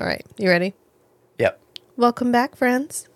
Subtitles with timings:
[0.00, 0.72] All right, you ready?
[1.38, 1.60] Yep.
[1.98, 3.06] Welcome back, friends.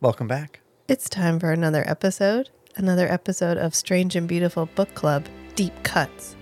[0.00, 0.60] Welcome back.
[0.88, 6.34] It's time for another episode, another episode of Strange and Beautiful Book Club Deep Cuts.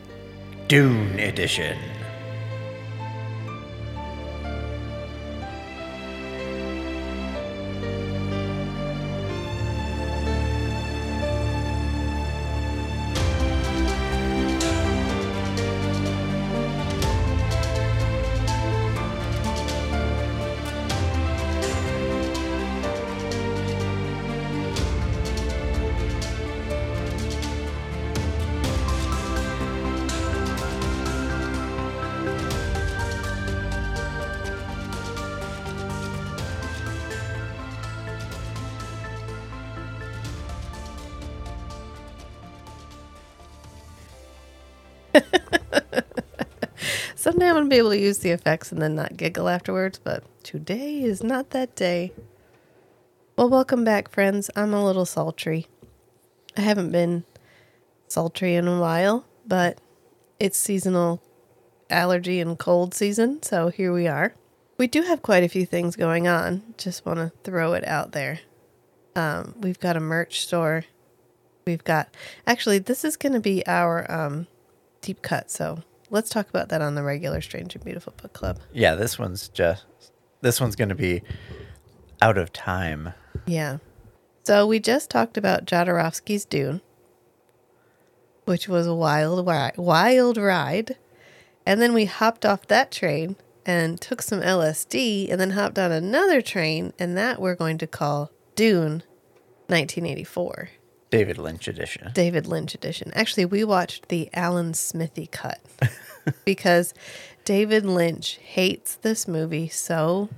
[0.67, 1.77] Dune edition.
[47.69, 51.51] Be able to use the effects and then not giggle afterwards, but today is not
[51.51, 52.13] that day.
[53.37, 54.51] Well, welcome back, friends.
[54.57, 55.67] I'm a little sultry.
[56.57, 57.25] I haven't been
[58.07, 59.83] sultry in a while, but
[60.41, 61.23] it's seasonal
[61.91, 64.35] allergy and cold season, so here we are.
[64.79, 66.63] We do have quite a few things going on.
[66.79, 68.41] Just want to throw it out there.
[69.15, 70.85] Um, we've got a merch store.
[71.67, 72.15] We've got
[72.47, 74.47] actually this is going to be our um,
[75.03, 78.59] deep cut, so let's talk about that on the regular Strange and Beautiful Book Club.
[78.73, 79.85] Yeah, this one's just
[80.41, 81.23] this one's going to be
[82.23, 83.13] out of time.
[83.47, 83.79] Yeah.
[84.45, 86.81] So we just talked about Jodorowsky's Dune,
[88.45, 90.97] which was a wild, wi- wild ride,
[91.67, 93.37] and then we hopped off that train
[93.67, 97.87] and took some LSD, and then hopped on another train, and that we're going to
[97.87, 99.03] call Dune,
[99.67, 100.71] 1984.
[101.11, 102.11] David Lynch edition.
[102.13, 103.11] David Lynch edition.
[103.15, 105.61] Actually, we watched the Alan Smithee cut
[106.45, 106.93] because
[107.45, 110.29] David Lynch hates this movie so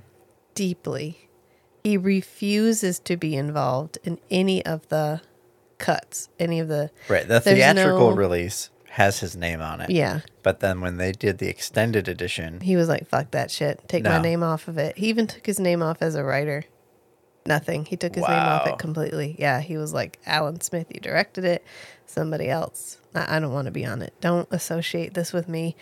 [0.55, 1.27] deeply.
[1.83, 5.21] He refuses to be involved in any of the
[5.77, 7.27] cuts, any of the Right.
[7.27, 9.89] The theatrical no- release has his name on it.
[9.89, 10.19] yeah.
[10.43, 13.79] But then when they did the extended edition, He was like, "Fuck that shit.
[13.87, 16.65] Take my name off of it." He even took his name off as a writer.
[17.45, 17.85] Nothing.
[17.85, 19.35] He took his name off it completely.
[19.39, 20.87] Yeah, he was like Alan Smith.
[20.93, 21.63] You directed it.
[22.05, 22.99] Somebody else.
[23.15, 24.13] I, I don't want to be on it.
[24.21, 25.75] Don't associate this with me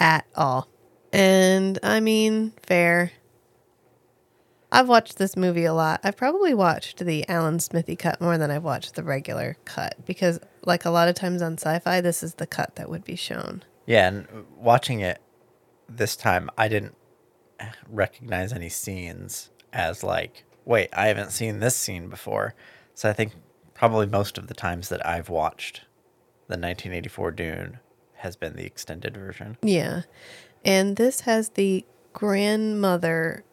[0.00, 0.68] at all.
[1.12, 3.12] And I mean, fair.
[4.72, 6.00] I've watched this movie a lot.
[6.02, 10.40] I've probably watched the Alan Smithee cut more than I've watched the regular cut because,
[10.64, 13.62] like a lot of times on sci-fi, this is the cut that would be shown.
[13.86, 14.26] yeah, and
[14.56, 15.20] watching it
[15.88, 16.96] this time, I didn't
[17.88, 22.54] recognize any scenes as like, wait, I haven't seen this scene before.
[22.94, 23.32] So I think
[23.74, 25.82] probably most of the times that I've watched
[26.46, 27.78] the 1984 Dune
[28.16, 29.58] has been the extended version.
[29.62, 30.02] Yeah.
[30.64, 33.44] And this has the grandmother,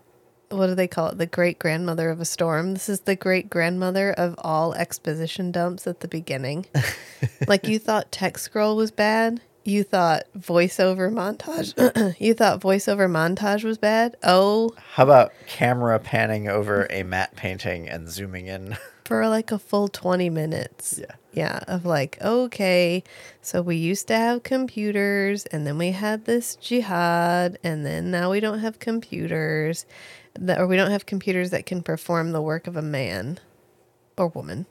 [0.50, 1.18] what do they call it?
[1.18, 2.74] The great grandmother of a storm.
[2.74, 6.68] This is the great grandmother of all exposition dumps at the beginning.
[7.48, 9.42] like you thought text scroll was bad.
[9.64, 11.76] You thought voiceover montage.
[12.20, 14.18] you thought voiceover montage was bad.
[14.24, 18.78] Oh, How about camera panning over a matte painting and zooming in?
[19.06, 21.00] for like a full 20 minutes.
[21.00, 21.16] Yeah.
[21.34, 21.60] Yeah.
[21.68, 23.04] Of like, okay,
[23.42, 28.32] so we used to have computers and then we had this jihad and then now
[28.32, 29.86] we don't have computers
[30.40, 33.40] that, or we don't have computers that can perform the work of a man
[34.18, 34.66] or woman.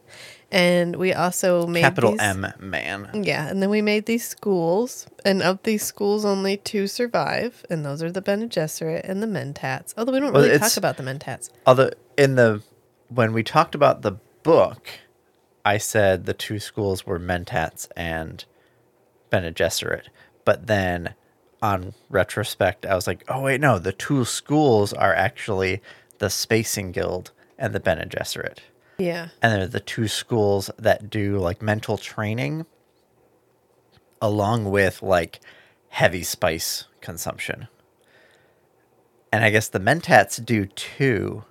[0.52, 3.10] And we also made Capital these- M man.
[3.14, 7.84] Yeah, and then we made these schools, and of these schools, only two survive, and
[7.84, 9.94] those are the Bene Gesserit and the Mentats.
[9.96, 11.50] Although we don't Well, really talk about the Mentats.
[11.66, 12.62] Although in the
[13.08, 14.12] when we talked about the
[14.42, 14.88] book,
[15.64, 18.44] I said the two schools were Mentats and
[19.30, 20.04] Bene Gesserit.
[20.44, 21.14] But then
[21.62, 25.82] on retrospect, I was like, oh wait, no, the two schools are actually
[26.18, 28.58] the Spacing Guild and the Bene Gesserit.
[29.00, 29.28] Yeah.
[29.40, 32.66] And they're the two schools that do like mental training
[34.20, 35.40] along with like
[35.88, 37.68] heavy spice consumption.
[39.32, 41.44] And I guess the mentats do too,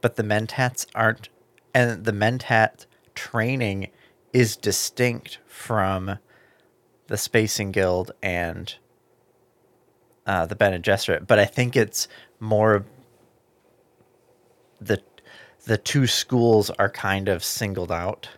[0.00, 1.30] but the mentats aren't
[1.74, 2.84] and the mentat
[3.14, 3.88] training
[4.34, 6.18] is distinct from
[7.06, 8.74] the Spacing Guild and
[10.26, 12.84] uh, the Bene Gesserit, but I think it's more
[14.80, 15.02] the
[15.64, 18.28] the two schools are kind of singled out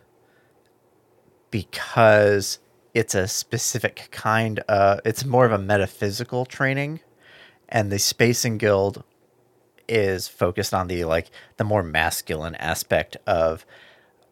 [1.51, 2.59] because
[2.93, 7.01] it's a specific kind of it's more of a metaphysical training
[7.69, 9.03] and the spacing guild
[9.89, 13.65] is focused on the like the more masculine aspect of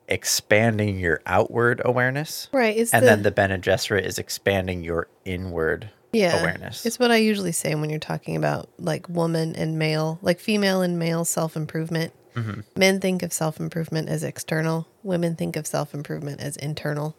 [0.08, 2.76] expanding your outward awareness Right.
[2.92, 6.40] And the, then the Bene Gesserit is expanding your inward yeah.
[6.40, 6.84] awareness.
[6.84, 10.82] It's what I usually say when you're talking about like woman and male, like female
[10.82, 12.12] and male self improvement.
[12.34, 12.61] Mm-hmm.
[12.76, 17.17] Men think of self improvement as external, women think of self improvement as internal.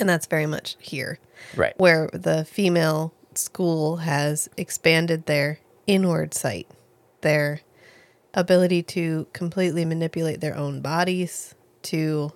[0.00, 1.18] And that's very much here,
[1.56, 1.74] right.
[1.76, 6.68] where the female school has expanded their inward sight,
[7.22, 7.60] their
[8.34, 12.32] ability to completely manipulate their own bodies, to,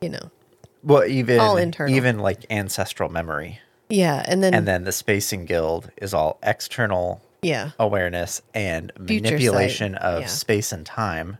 [0.00, 0.30] you know,
[0.82, 1.94] Well, even All internal.
[1.94, 4.24] even like ancestral memory, yeah.
[4.26, 7.70] And then, and then the Spacing Guild is all external yeah.
[7.78, 10.26] awareness and Future manipulation sight, of yeah.
[10.26, 11.38] space and time,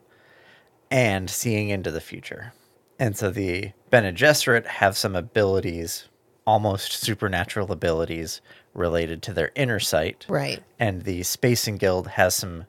[0.90, 2.52] and seeing into the future.
[2.98, 6.08] And so the Bene Gesserit have some abilities,
[6.46, 8.40] almost supernatural abilities,
[8.72, 10.26] related to their inner sight.
[10.28, 10.62] Right.
[10.78, 12.66] and the Spacing Guild has some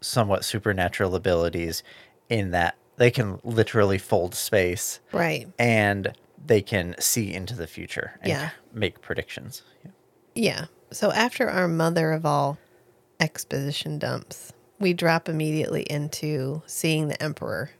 [0.00, 1.82] somewhat supernatural abilities
[2.28, 5.48] in that they can literally fold space Right.
[5.58, 6.12] and
[6.44, 8.50] they can see into the future and Yeah.
[8.72, 9.62] make predictions.
[9.84, 9.90] Yeah.
[10.34, 10.64] Yeah.
[10.92, 12.58] So after our mother of all
[13.20, 17.70] exposition dumps, we drop immediately into seeing the emperor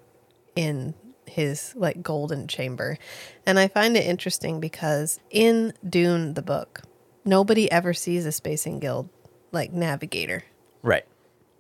[0.55, 0.95] in
[1.27, 2.99] his like golden chamber.
[3.47, 6.83] And I find it interesting because in Dune the book,
[7.25, 9.09] nobody ever sees a spacing guild
[9.51, 10.45] like navigator.
[10.83, 11.05] Right.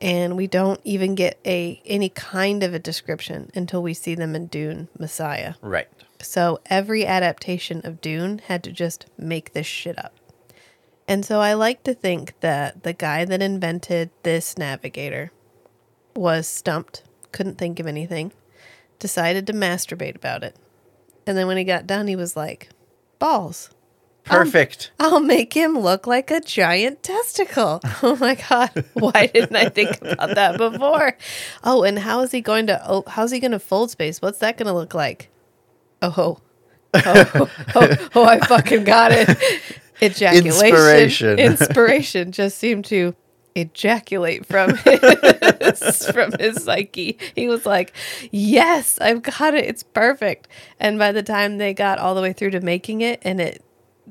[0.00, 4.34] And we don't even get a any kind of a description until we see them
[4.34, 5.54] in Dune Messiah.
[5.60, 5.88] Right.
[6.22, 10.14] So every adaptation of Dune had to just make this shit up.
[11.10, 15.32] And so I like to think that the guy that invented this navigator
[16.14, 17.02] was stumped,
[17.32, 18.30] couldn't think of anything,
[19.00, 20.54] decided to masturbate about it.
[21.26, 22.68] And then when he got done, he was like,
[23.18, 23.70] balls.
[24.22, 24.92] Perfect.
[25.00, 27.80] I'll make him look like a giant testicle.
[28.04, 28.70] Oh my god!
[28.94, 31.16] Why didn't I think about that before?
[31.64, 32.80] Oh, and how is he going to?
[32.88, 34.22] Oh, how's he going to fold space?
[34.22, 35.28] What's that going to look like?
[36.02, 36.40] Oh, oh,
[36.94, 39.36] oh, oh, oh, I fucking got it.
[40.02, 41.38] Ejaculation, Inspiration.
[41.38, 43.14] inspiration just seemed to
[43.56, 47.18] ejaculate from his, from his psyche.
[47.34, 47.92] He was like,
[48.30, 49.64] "Yes, I've got it.
[49.64, 50.48] It's perfect."
[50.78, 53.62] And by the time they got all the way through to making it, and it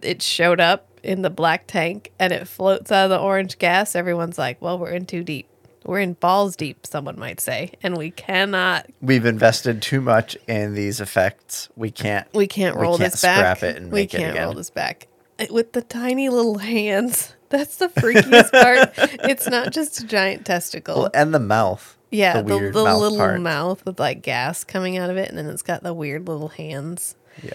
[0.01, 3.95] it showed up in the black tank and it floats out of the orange gas,
[3.95, 5.47] everyone's like, well, we're in too deep.
[5.85, 10.73] We're in balls deep, someone might say, and we cannot We've invested too much in
[10.75, 11.69] these effects.
[11.77, 12.27] We can't.
[12.33, 13.37] we can't We roll can't this back.
[13.57, 14.43] scrap it and we make it can't again.
[14.45, 15.07] roll this back.
[15.39, 17.33] It- With the tiny little hands.
[17.49, 18.93] That's the freakiest part.
[19.29, 20.95] It's not just a giant testicle.
[21.03, 21.97] Well, and the mouth.
[22.11, 23.41] yeah, the, weird the mouth little part.
[23.41, 26.49] mouth with like gas coming out of it, and then it's got the weird little
[26.49, 27.15] hands.
[27.43, 27.53] Yeah.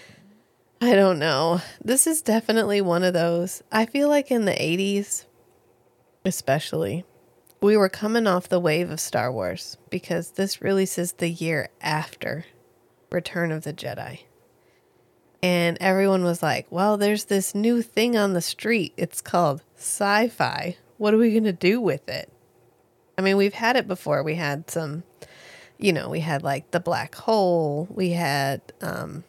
[0.80, 1.60] I don't know.
[1.82, 3.62] This is definitely one of those.
[3.70, 5.24] I feel like in the 80s,
[6.24, 7.04] especially,
[7.60, 12.44] we were coming off the wave of Star Wars because this releases the year after
[13.10, 14.20] Return of the Jedi.
[15.44, 18.94] And everyone was like, well, there's this new thing on the street.
[18.96, 20.78] It's called sci fi.
[20.96, 22.32] What are we going to do with it?
[23.18, 24.22] I mean, we've had it before.
[24.22, 25.02] We had some,
[25.76, 27.86] you know, we had like the black hole.
[27.90, 29.22] We had um,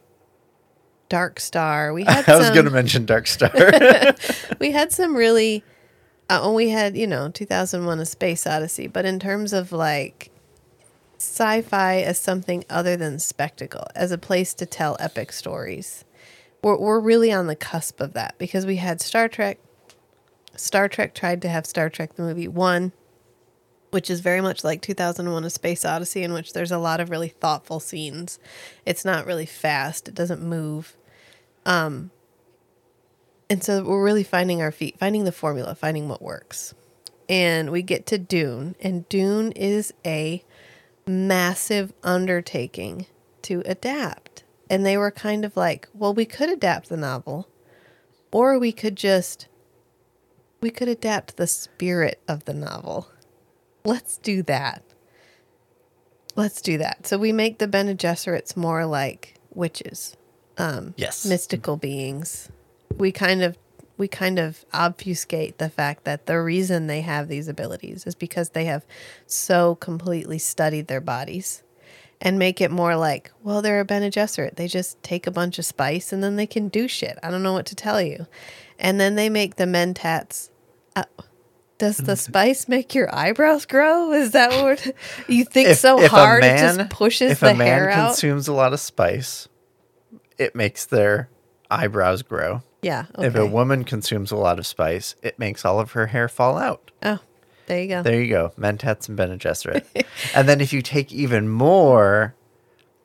[1.10, 1.92] Dark Star.
[1.92, 3.52] We had I was some, going to mention Dark Star.
[4.60, 5.66] we had some really
[6.30, 10.32] uh, oh, we had you know 2001 a space odyssey but in terms of like
[11.26, 16.06] sci-fi as something other than spectacle as a place to tell epic stories.
[16.62, 19.60] We're, we're really on the cusp of that because we had star trek.
[20.56, 22.94] Star trek tried to have star trek the movie one
[23.96, 27.10] which is very much like 2001 a space odyssey in which there's a lot of
[27.10, 28.40] really thoughtful scenes.
[28.86, 30.10] It's not really fast.
[30.10, 30.98] It doesn't move.
[31.66, 32.12] Um,
[33.50, 36.74] and so we're really finding our feet, finding the formula, finding what works.
[37.30, 40.44] And we get to Dune, and Dune is a
[41.08, 43.06] massive undertaking
[43.44, 44.44] to adapt.
[44.70, 47.48] And they were kind of like, well, we could adapt the novel,
[48.32, 49.48] or we could just
[50.62, 53.08] we could adapt the spirit of the novel.
[53.84, 54.84] Let's do that.
[56.36, 57.06] Let's do that.
[57.06, 60.18] So we make the Bene Gesserits more like witches
[60.58, 61.26] um, yes.
[61.26, 62.50] mystical beings.
[62.98, 63.58] We kind of
[63.98, 68.50] we kind of obfuscate the fact that the reason they have these abilities is because
[68.50, 68.86] they have
[69.26, 71.64] so completely studied their bodies
[72.22, 74.56] and make it more like, well, they're a Bene Gesserit.
[74.56, 77.18] They just take a bunch of spice and then they can do shit.
[77.24, 78.28] I don't know what to tell you.
[78.80, 80.50] And then they make the mentats.
[80.96, 81.04] Uh,
[81.78, 84.14] does the spice make your eyebrows grow?
[84.14, 84.94] Is that what
[85.28, 87.52] you think so hard it just pushes if the city?
[87.52, 88.08] If a man hair out?
[88.08, 89.48] consumes a lot of spice,
[90.38, 91.30] it makes their
[91.70, 92.64] eyebrows grow.
[92.86, 93.06] Yeah.
[93.18, 93.26] Okay.
[93.26, 96.56] If a woman consumes a lot of spice, it makes all of her hair fall
[96.56, 96.92] out.
[97.02, 97.18] oh,
[97.66, 98.04] there you go.
[98.04, 100.06] There you go, Mentats and Bene Gesserit.
[100.36, 102.36] and then if you take even more,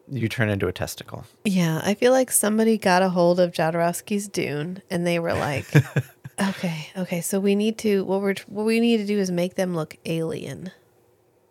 [0.06, 1.24] you turn into a testicle.
[1.46, 5.64] Yeah, I feel like somebody got a hold of Jodorowsky's Dune, and they were like,
[6.48, 9.54] "Okay, okay, so we need to what we're what we need to do is make
[9.54, 10.72] them look alien."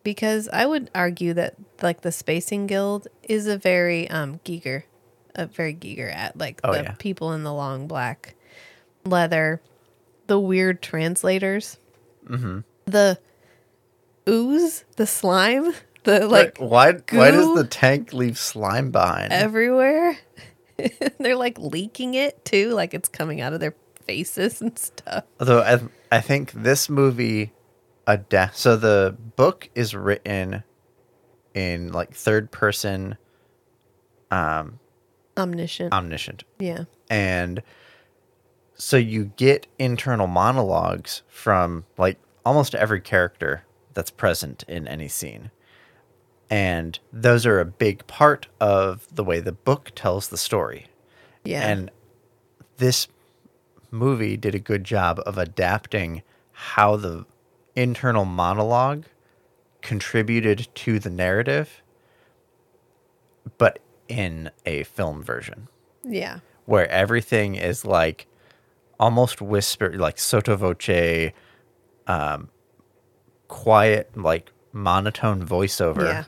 [0.03, 4.83] Because I would argue that like the Spacing Guild is a very um Giger,
[5.39, 6.95] a very Giger at like Oh, the yeah.
[6.99, 8.35] people in the long black
[9.05, 9.61] leather,
[10.27, 11.77] the weird translators,
[12.27, 12.59] Mm-hmm.
[12.85, 13.17] the
[14.27, 16.91] ooze, the slime, the like why?
[17.11, 19.33] Why does the tank leave slime behind?
[19.33, 20.17] everywhere.
[21.19, 25.23] They're like leaking it too, like it's coming out of their faces and stuff.
[25.39, 25.79] Although I,
[26.17, 27.51] I think this movie,
[28.07, 28.55] adapt.
[28.57, 30.63] So the book is written
[31.53, 33.17] in like third person,
[34.31, 34.79] um,
[35.39, 35.93] Omniscient.
[35.93, 36.83] omniscient, yeah.
[37.09, 37.61] and
[38.75, 45.51] so you get internal monologues from like almost every character that's present in any scene.
[46.49, 50.87] And those are a big part of the way the book tells the story.
[51.43, 51.67] Yeah.
[51.67, 51.91] And
[52.77, 53.07] this
[53.91, 57.25] movie did a good job of adapting how the
[57.75, 59.05] internal monologue
[59.81, 61.81] contributed to the narrative,
[63.57, 63.79] but
[64.09, 65.69] in a film version
[66.03, 66.39] yeah.
[66.65, 68.27] where everything is like
[68.99, 71.31] almost whisper, like sotto voce,
[72.07, 72.49] um,
[73.47, 76.23] quiet, like monotone voiceover Yeah.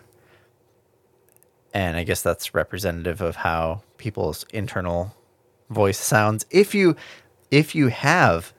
[1.73, 5.15] and I guess that's representative of how people's internal
[5.69, 6.45] voice sounds.
[6.51, 6.95] If you
[7.49, 8.53] if you have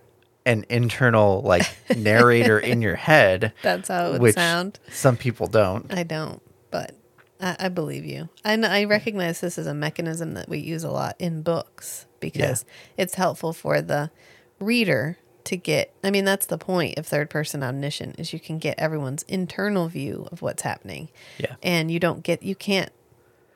[0.45, 1.63] an internal like
[1.97, 4.79] narrator in your head, That's how it would sound.
[4.91, 5.93] some people don't.
[5.95, 6.42] I don't,
[7.43, 8.29] I, I believe you.
[8.45, 12.65] And I recognize this as a mechanism that we use a lot in books because
[12.97, 14.11] it's helpful for the
[14.61, 15.93] reader to get.
[16.05, 19.89] I mean, that's the point of third person omniscient is you can get everyone's internal
[19.89, 21.09] view of what's happening.
[21.39, 21.57] Yeah.
[21.63, 22.91] and you don't get you can't.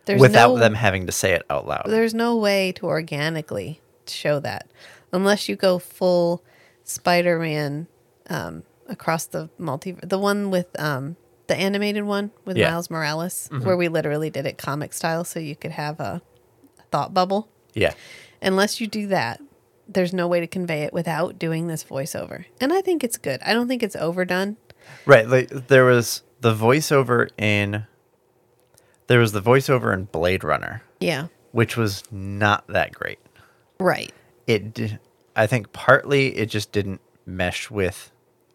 [0.05, 1.85] There's Without no, them having to say it out loud.
[1.87, 4.71] there's no way to organically show that
[5.12, 6.45] unless you go full
[6.85, 7.88] Spider-Man
[8.31, 11.16] um, across the multi the one with um,
[11.47, 12.71] the animated one with Yeah.
[12.71, 13.65] Miles Morales mm-hmm.
[13.65, 16.23] where we literally did it comic style so you could have a
[16.91, 17.49] thought bubble.
[17.75, 17.95] Yeah.
[18.43, 19.41] Unless you do that,
[19.88, 22.45] there's no way to convey it without doing this voiceover.
[22.61, 23.41] And I think it's good.
[23.43, 24.57] I don't think it's overdone.
[25.05, 25.29] Right.
[25.29, 27.87] Like there was the voiceover in
[29.07, 31.29] there was the voiceover in Blade Runner, Yeah.
[31.53, 33.19] which was not that great.
[33.79, 34.12] Right.
[34.47, 34.99] It
[35.37, 38.11] I think partly it just didn't mesh with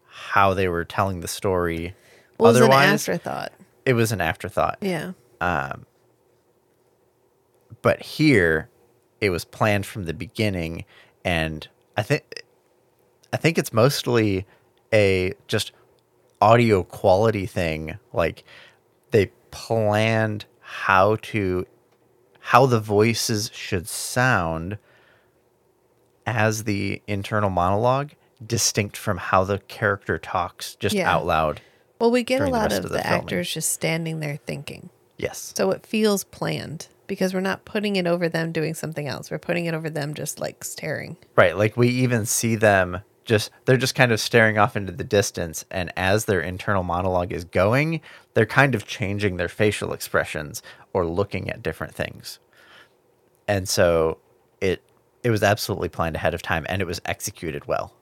[0.06, 1.94] how they were telling the story.
[2.42, 3.52] Well, it was an Otherwise, afterthought.
[3.86, 4.78] it was an afterthought.
[4.80, 5.12] Yeah.
[5.40, 5.86] Um,
[7.82, 8.68] But here,
[9.20, 10.84] it was planned from the beginning,
[11.24, 12.42] and I think
[13.32, 14.46] I think it's mostly
[14.92, 15.72] a just
[16.40, 17.98] audio quality thing.
[18.12, 18.44] Like
[19.10, 21.66] they planned how to
[22.40, 24.78] how the voices should sound
[26.26, 28.10] as the internal monologue
[28.44, 31.12] distinct from how the character talks just Yeah.
[31.12, 31.60] out loud
[32.02, 34.90] Well, we get a lot of, of the, the actors just standing there thinking.
[35.18, 39.30] yes So it feels planned because we're not putting it over them doing something else.
[39.30, 41.16] We're putting it over them just like staring.
[41.36, 41.56] Right.
[41.56, 45.64] Like we even see them just, they're just kind of staring off into the distance.
[45.70, 48.00] And as their internal monologue is going,
[48.34, 50.60] they're kind of changing their facial expressions
[50.92, 52.40] or looking at different things.
[53.46, 54.18] And so
[54.60, 54.82] it,
[55.22, 57.94] it was absolutely planned ahead of time and it was executed well.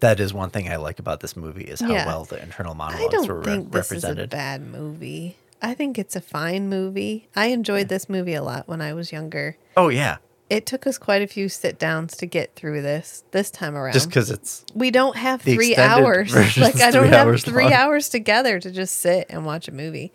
[0.00, 2.06] That is one thing I like about this movie is how Yeah.
[2.06, 4.30] well the internal monologues were don't re- think this is a represented.
[4.30, 5.36] bad movie.
[5.62, 7.28] I think it's a fine movie.
[7.36, 9.56] I enjoyed this movie a lot when I was younger.
[9.76, 10.16] oh yeah,
[10.48, 13.92] It took us quite a few sit downs to get through this this time around.
[13.92, 16.34] just because it's we don't have three hours.
[16.56, 17.72] Like I don't have hours three long.
[17.74, 20.12] hours together to just sit and watch a movie.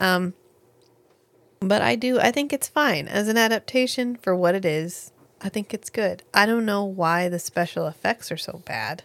[0.00, 0.34] Um,
[1.60, 2.18] but I do.
[2.18, 5.12] I think it's fine as an adaptation for what it is.
[5.40, 6.24] I think it's good.
[6.34, 9.04] I don't know why the special effects are so bad.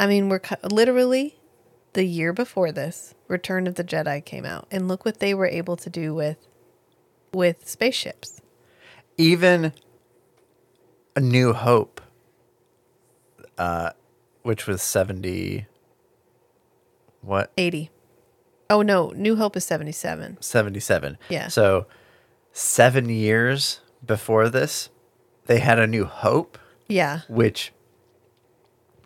[0.00, 1.36] I mean, we're cu- literally
[1.92, 5.46] the year before this, Return of the Jedi came out, and look what they were
[5.46, 6.38] able to do with
[7.32, 8.40] with spaceships.
[9.18, 9.72] even
[11.14, 12.00] a new hope
[13.58, 13.90] uh
[14.42, 15.66] which was 70
[17.20, 17.90] what Eighty.
[18.70, 20.38] Oh no, New Hope is seventy seven.
[20.40, 21.48] 77 Yeah.
[21.48, 21.86] so
[22.52, 24.88] 7 years before this
[25.46, 26.56] they had a new hope
[26.88, 27.20] Yeah.
[27.28, 27.72] which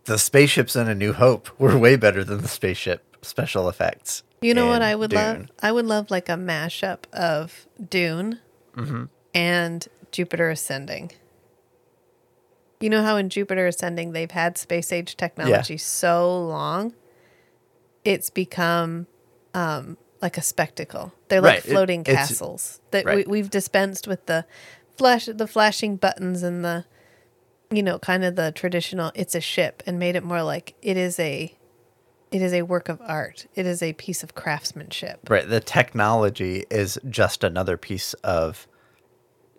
[0.05, 4.53] the spaceships in a new hope were way better than the spaceship special effects You
[4.53, 5.47] know what I would love?
[5.63, 8.39] I would love like a mashup of Dune
[8.75, 9.05] Mm-hmm.
[9.33, 11.11] and Jupiter Ascending.
[12.81, 16.93] You know how in Jupiter Ascending they've had space age technology so long,
[18.03, 19.07] it's become
[19.53, 21.13] um, like a spectacle.
[21.29, 23.25] They're like Right, it- floating it's- castles that right.
[23.27, 24.45] we, we've dispensed with the
[24.97, 26.85] flash, the flashing buttons and the,
[27.75, 29.11] you know, kind of the traditional.
[29.15, 31.55] It's a ship, and made it more like it is a,
[32.31, 33.47] it is a work of art.
[33.55, 35.29] It is a piece of craftsmanship.
[35.29, 35.47] Right.
[35.47, 38.67] The technology is just another piece of,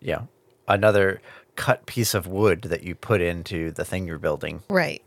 [0.01, 0.27] you know,
[0.67, 1.21] another
[1.55, 4.63] cut piece of wood that you put into the thing you're building.
[4.69, 5.01] Right.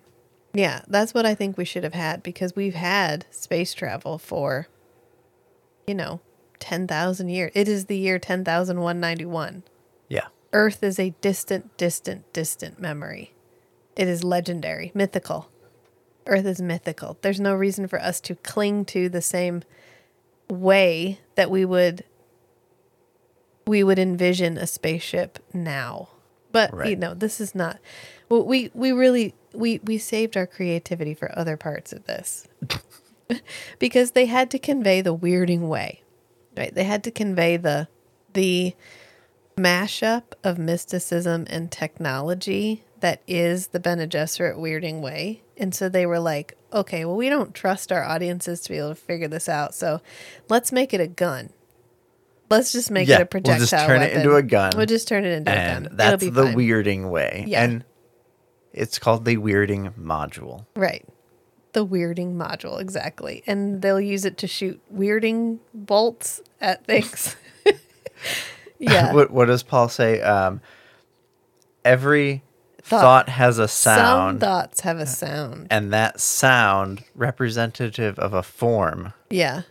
[0.52, 4.66] Yeah, that's what I think we should have had because we've had space travel for,
[5.86, 6.20] you know,
[6.58, 7.52] 10,000 years.
[7.54, 9.62] It is the year 10,191.
[10.52, 13.34] Earth is a distant, distant, distant memory.
[13.96, 15.50] It is legendary, mythical.
[16.26, 17.18] Earth is mythical.
[17.22, 19.62] There's no reason for us to cling to the same
[20.48, 22.04] way that we would
[23.66, 26.08] we would envision a spaceship now.
[26.52, 27.78] But you know, this is not
[28.28, 32.46] well, we we really we we saved our creativity for other parts of this.
[33.78, 36.02] because they had to convey the weirding way.
[36.56, 36.74] Right?
[36.74, 37.88] They had to convey the
[38.32, 38.74] the
[39.60, 45.42] mashup of mysticism and technology that is the Bene Gesserit weirding way.
[45.56, 48.90] And so they were like, okay, well, we don't trust our audiences to be able
[48.90, 49.74] to figure this out.
[49.74, 50.00] So
[50.48, 51.50] let's make it a gun.
[52.50, 53.58] Let's just make Yeah, it a projectile.
[53.58, 55.96] we'll just turn it into a gun, We'll just turn it into a And gun.
[55.96, 56.54] that's the fine.
[56.56, 57.44] weirding way.
[57.46, 57.62] Yeah.
[57.64, 57.84] And
[58.72, 60.66] it's called the weirding module.
[60.74, 61.04] Right.
[61.72, 63.44] The weirding module, exactly.
[63.46, 67.36] And they'll use it to shoot weirding bolts at things.
[68.80, 69.12] yeah.
[69.14, 70.20] what, what does Paul say?
[70.20, 70.60] Um,
[71.84, 72.42] every
[72.82, 73.00] Thought.
[73.00, 74.40] thought, has a sound.
[74.40, 75.68] Some thoughts have a sound.
[75.70, 79.12] and that sound representative of a form.
[79.28, 79.62] Yeah.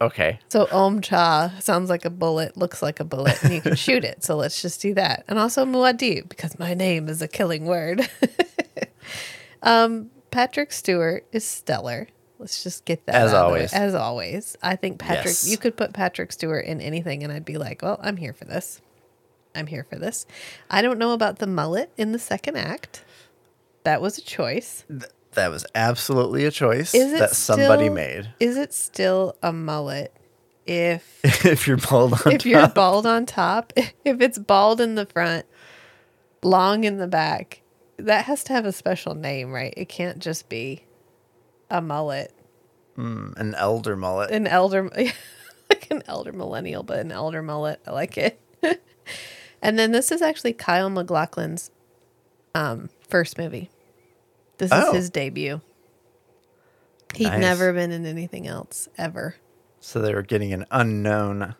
[0.00, 0.38] Okay.
[0.48, 4.04] So Om Cha sounds like a bullet, looks like a bullet, and you can shoot
[4.04, 4.22] it.
[4.22, 5.24] So let's just do that.
[5.26, 8.08] And also Muad'Dib, because my name is a killing word.
[9.62, 12.06] um, Patrick Stewart is stellar.
[12.38, 13.58] Let's just get that As out of the way.
[13.60, 13.72] always.
[13.74, 15.26] As always, I think Patrick.
[15.26, 15.48] Yes.
[15.48, 18.44] You could put Patrick Stewart in anything, and I'd be like, "Well, I'm here for
[18.44, 18.80] this.
[19.54, 20.24] I'm here for this."
[20.70, 23.04] I don't know about the mullet in the second act.
[23.84, 24.84] That was a choice.
[25.32, 28.28] That was absolutely a choice Is it that somebody still- made.
[28.40, 30.12] Is it still a mullet
[30.66, 35.06] if if you're bald on if you're bald on top, if it's bald in the
[35.06, 35.44] front,
[36.42, 37.62] long in the back,
[37.96, 39.74] that has to have a special name, right?
[39.76, 40.84] It can't just be
[41.70, 42.32] a mullet,
[42.96, 44.30] an elder mullet.
[44.30, 44.84] an elder,
[45.70, 47.80] like an elder millennial, but an elder mullet.
[47.86, 48.40] I like it.
[49.62, 51.70] and then this is actually Kyle MacLachlan's
[52.54, 53.70] um, first movie.
[54.58, 54.88] This Oh.
[54.90, 55.60] is his debut.
[57.14, 57.40] He'd Nice.
[57.40, 59.36] never been in anything else ever.
[59.80, 61.54] So they were getting an unknown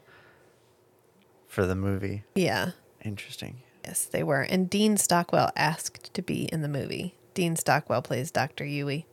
[1.47, 2.25] for the movie.
[2.35, 2.73] Yeah.
[3.05, 3.63] Interesting.
[3.85, 4.43] Yes, they were.
[4.43, 7.15] And Dean Stockwell asked to be in the movie.
[7.33, 8.65] Dean Stockwell plays Dr.
[8.65, 9.05] Yueh.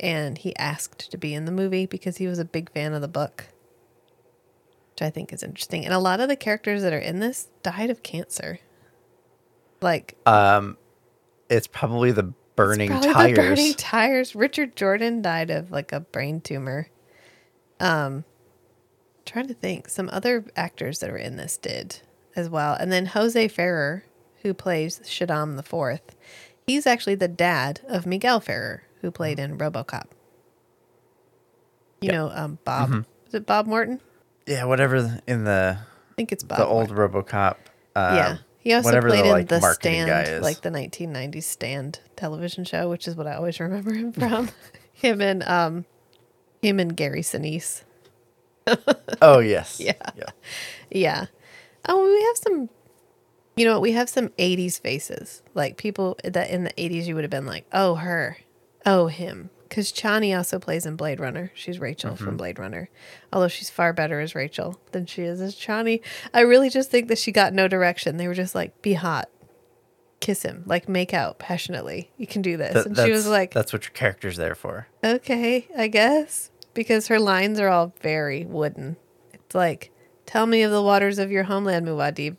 [0.00, 3.00] And he asked to be in the movie because he was a big fan of
[3.00, 3.46] the book,
[4.92, 5.84] which I think is interesting.
[5.84, 8.60] And a lot of the characters that are in this died of cancer.
[9.80, 10.76] Like um,
[11.48, 13.36] It's probably the burning probably tires.
[13.36, 14.34] the burning tires.
[14.34, 16.88] Richard Jordan died of like a brain tumor.
[17.80, 18.24] Um,
[19.24, 22.00] trying to think, some other actors that were in this did
[22.34, 24.04] as well, and then Jose Ferrer,
[24.42, 26.16] who plays Shaddam the Fourth,
[26.66, 30.06] he's actually the dad of Miguel Ferrer, who played in RoboCop.
[32.00, 32.12] You Yep.
[32.14, 32.88] know, um, Bob.
[32.90, 33.00] Mm-hmm.
[33.28, 34.00] Is it Bob Morton?
[34.46, 36.58] yeah, whatever in the I think it's Bob.
[36.58, 37.56] the old RoboCop.
[37.94, 38.36] Uh, yeah.
[38.60, 43.06] He also played the, in like, the Stand, like the 1990s Stand television show, which
[43.08, 44.48] is what I always remember him from.
[44.92, 45.84] him and um,
[46.62, 47.82] him and Gary Sinise.
[49.22, 49.80] Oh yes.
[49.80, 49.92] Yeah.
[50.16, 50.24] Yeah.
[50.90, 51.26] Yeah.
[51.88, 52.68] Oh, we have some.
[53.56, 53.82] You know, what?
[53.82, 57.46] we have some '80s faces, like people that in the '80s you would have been
[57.46, 58.36] like, "Oh, her,
[58.88, 61.50] oh, him," because Chani also plays in Blade Runner.
[61.54, 62.24] She's Rachel Mm-hmm.
[62.24, 62.88] from Blade Runner,
[63.32, 66.00] although she's far better as Rachel than she is as Chani.
[66.32, 68.16] I really just think that she got no direction.
[68.16, 69.28] They were just like, "Be hot,
[70.20, 72.10] kiss him, like make out passionately.
[72.16, 74.88] You can do this," Th- and she was like, "That's what your character's there for."
[75.04, 76.50] Okay, I guess.
[76.74, 78.96] Because her lines are all very wooden.
[79.34, 79.90] It's like,
[80.26, 82.36] tell me of the waters of your homeland, Muad'Dib.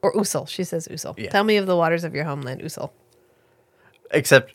[0.00, 0.48] Or Usul.
[0.48, 1.18] She says Usul.
[1.18, 1.28] Yeah.
[1.30, 2.90] Tell me of the waters of your homeland, Usul.
[4.10, 4.54] Except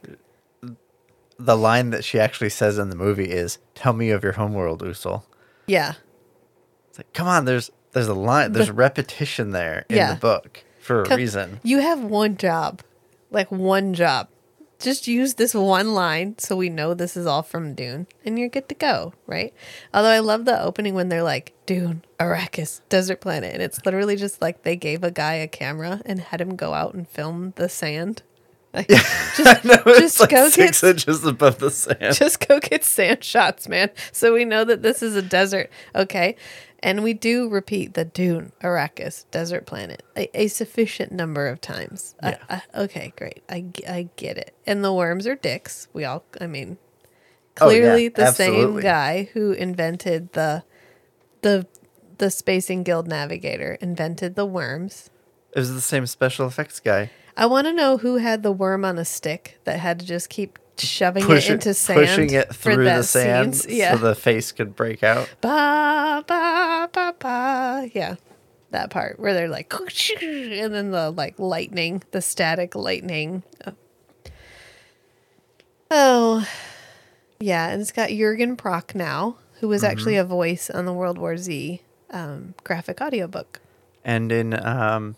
[1.39, 4.81] the line that she actually says in the movie is, "Tell me of your homeworld,
[4.83, 5.23] Usul."
[5.67, 5.93] Yeah.
[6.89, 10.13] It's like, come on, there's there's a line, there's repetition there in Yeah.
[10.13, 11.59] the book for a reason.
[11.63, 12.81] You have one job.
[13.31, 14.27] Like one job.
[14.79, 18.47] Just use this one line so we know this is all from Dune and you're
[18.47, 19.53] good to go, right?
[19.93, 23.53] Although I love the opening when they're like, Dune, Arrakis, desert planet.
[23.53, 26.73] And it's literally just like they gave a guy a camera and had him go
[26.73, 28.23] out and film the sand.
[28.73, 32.15] Like, I just, know just like go six get inches above the sand.
[32.15, 33.89] just go get sand shots, man.
[34.11, 35.71] So we know that this is a desert.
[35.95, 36.35] Okay.
[36.81, 42.15] And we do repeat the dune, Arrakis, desert planet, a, a sufficient number of times.
[42.23, 42.37] Yeah.
[42.49, 43.43] I, okay, great.
[43.49, 44.55] I, I get it.
[44.65, 45.89] And the worms are dicks.
[45.91, 46.77] We all, I mean,
[47.61, 50.63] Oh, yeah, clearly the same guy who invented the,
[51.41, 51.67] the,
[52.17, 55.09] the Spacing Guild Navigator invented the worms.
[55.53, 57.11] It was the same special effects guy.
[57.39, 60.29] I want to know who had the worm on a stick that had to just
[60.29, 63.75] keep shoving Push it into sand, pushing it through the sand scenes.
[63.77, 63.93] Yeah.
[63.93, 65.29] so the face could break out.
[65.41, 67.89] ba ba ba ba.
[67.93, 68.15] Yeah,
[68.71, 69.73] that part where they're like,
[70.21, 73.43] and then the like lightning, the static lightning.
[73.65, 73.73] Oh,
[75.91, 76.47] Oh.
[77.39, 80.31] yeah, and it's got Jurgen Prochnow, who was actually Mm-hmm.
[80.31, 83.59] a voice on the World War Z um, graphic audiobook.
[84.03, 85.15] And in um,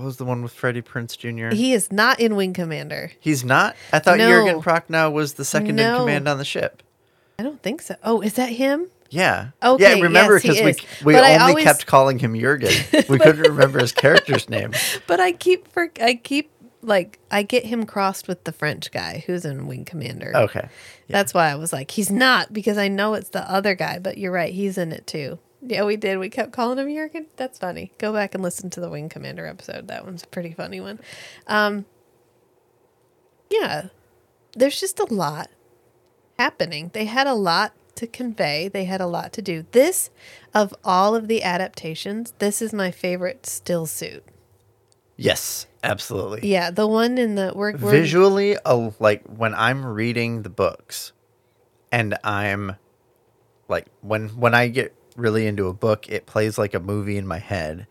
[0.00, 1.54] what was the one with Freddie Prinze Jr.?
[1.54, 3.12] He is not in Wing Commander.
[3.20, 3.76] He's not.
[3.92, 4.28] I thought No.
[4.30, 5.94] Jurgen Prochnow was the second No.
[5.96, 6.82] in command on the ship.
[7.38, 7.96] I don't think so.
[8.02, 8.86] Oh, is that him?
[9.10, 9.48] Yeah.
[9.62, 10.60] Okay, Yeah, remember yes, because
[11.02, 12.70] we we But only always- kept calling him Jurgen.
[13.08, 14.72] We couldn't remember his character's name.
[15.06, 16.50] But I keep for I keep
[16.82, 20.32] like I get him crossed with the French guy who's in Wing Commander.
[20.34, 20.68] Okay.
[21.08, 24.16] That's why I was like, he's not because I know it's the other guy, but
[24.16, 25.38] you're right, he's in it too.
[25.62, 26.18] Yeah, we did.
[26.18, 27.26] We kept calling him Jurgen.
[27.36, 27.92] That's funny.
[27.98, 29.88] Go back and listen to the Wing Commander episode.
[29.88, 31.00] That one's a pretty funny one.
[31.46, 31.84] Um,
[33.50, 33.88] yeah,
[34.54, 35.50] there's just a lot
[36.38, 36.90] happening.
[36.94, 38.68] They had a lot to convey.
[38.68, 39.66] They had a lot to do.
[39.72, 40.10] This,
[40.54, 44.24] of all of the adaptations, this is my favorite still suit.
[45.16, 46.48] Yes, absolutely.
[46.48, 51.12] Yeah, the one in the we're, we're Visually, uh, like when I'm reading the books,
[51.92, 52.76] and I'm
[53.68, 57.26] like when when I get really into a book, it plays like a movie in
[57.26, 57.86] my head,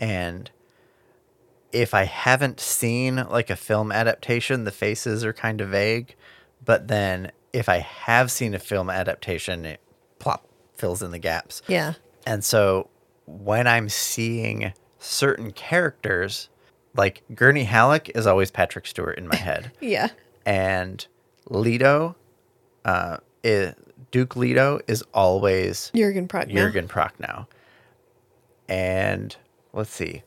[0.00, 0.50] and
[1.72, 6.14] if I haven't seen like a film adaptation, the faces are kind of vague,
[6.64, 9.80] but then if I have seen a film adaptation, it
[10.20, 11.62] plop fills in the gaps.
[11.66, 11.94] Yeah,
[12.26, 12.90] And so
[13.26, 16.48] when I'm seeing certain characters,
[16.96, 20.08] like Gurney Halleck is always Patrick Stewart in my head, yeah,
[20.46, 21.04] and
[21.48, 22.16] Leto,
[22.84, 23.74] uh, i
[24.14, 26.52] Duke Leto is always Jurgen Prochnow.
[26.54, 27.48] Jurgen Prochnow.
[28.68, 29.34] And
[29.72, 30.22] let's see.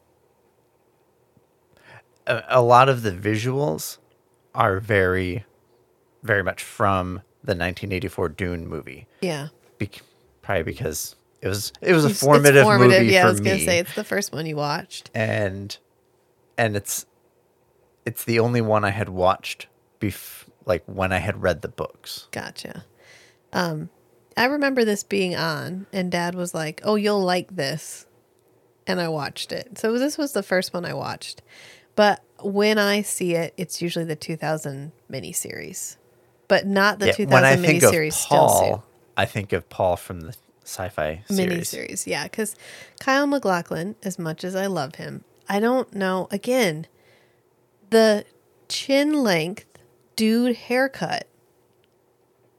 [2.26, 3.98] A, a lot of the visuals
[4.54, 5.46] are very,
[6.22, 9.08] very much from the 1984 Dune movie.
[9.22, 9.48] Yeah,
[9.80, 10.02] Bec-
[10.42, 13.40] probably because it was it was a It's- it's formative, movie Yeah, for I was
[13.42, 15.10] me, gonna say it's the first one you watched.
[15.16, 15.78] and
[16.58, 17.06] and it's
[18.06, 19.68] it's the only one I had watched
[20.02, 22.28] bef- like when I had read the books.
[22.32, 22.84] Gotcha.
[23.54, 23.90] Um,
[24.36, 28.06] I remember this being on, and Dad was like, "Oh, you'll like this,"
[28.86, 29.78] and I watched it.
[29.78, 31.42] So this was the first one I watched.
[31.96, 35.98] But when I see it, it's usually the 2000 miniseries,
[36.48, 39.68] but not the Yeah, 2000 when I think of miniseries still Paul, I think of
[39.70, 41.72] Paul from the sci-fi series.
[41.72, 42.24] Miniseries, yeah.
[42.26, 42.56] Because
[43.00, 46.28] Kyle MacLachlan, as much as I love him, I don't know.
[46.30, 46.86] Again,
[47.90, 48.26] the
[48.70, 49.66] chin length
[50.16, 51.28] dude haircut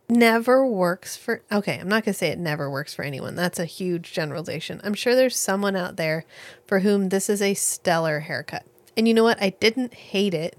[0.09, 3.59] never works for okay i'm not going to say it never works for anyone that's
[3.59, 6.25] a huge generalization i'm sure there's someone out there
[6.67, 8.65] for whom this is a stellar haircut
[8.97, 10.57] and you know what i didn't hate it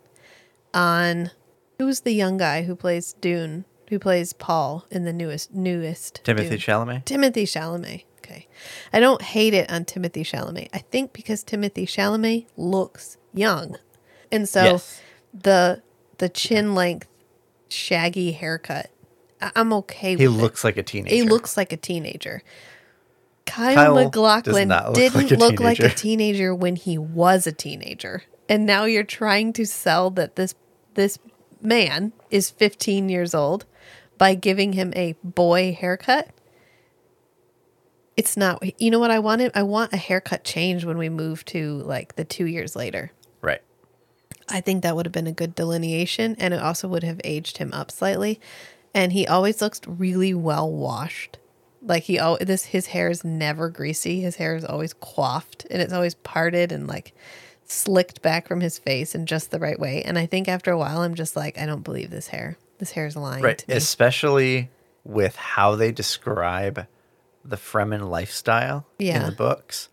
[0.73, 1.31] on
[1.79, 6.49] who's the young guy who plays dune who plays paul in the newest newest Timothy
[6.49, 6.59] Dune?
[6.59, 7.05] Chalamet.
[7.05, 8.03] Timothée Chalamet.
[8.19, 8.47] Okay.
[8.93, 10.69] I don't hate it on Timothée Chalamet.
[10.71, 13.79] I think because Timothée Chalamet looks young.
[14.31, 15.01] And so Yes.
[15.33, 15.81] the
[16.19, 17.07] the chin length
[17.67, 18.91] shaggy haircut,
[19.41, 20.41] I'm okay He with it.
[20.41, 21.15] looks like a teenager.
[21.15, 22.43] He looks like a teenager.
[23.45, 26.53] Kyle, Kyle MacLachlan look didn't like look like a teenager.
[26.53, 28.23] when he was a teenager.
[28.47, 30.55] And now you're trying to sell that this
[30.93, 31.17] this
[31.61, 33.65] man is 15 years old
[34.17, 36.29] by giving him a boy haircut.
[38.17, 39.51] It's not you know what I wanted?
[39.55, 43.11] I want a haircut change when we move to like the 2 years later.
[43.41, 43.61] right.
[44.51, 47.57] I think that would have been a good delineation and it also would have aged
[47.59, 48.39] him up slightly.
[48.99, 51.37] And he always looks really well washed.
[51.81, 54.19] Like he al this his hair is never greasy.
[54.19, 57.13] His hair is always coiffed and it's always parted and like
[57.63, 60.01] slicked back from his face in just the right way.
[60.03, 62.57] And I think after a while I'm just like I don't believe this hair.
[62.79, 63.63] This hair is lying Right.
[63.69, 64.69] Especially
[65.05, 66.85] with how they describe
[67.45, 69.87] the Fremen lifestyle in the books.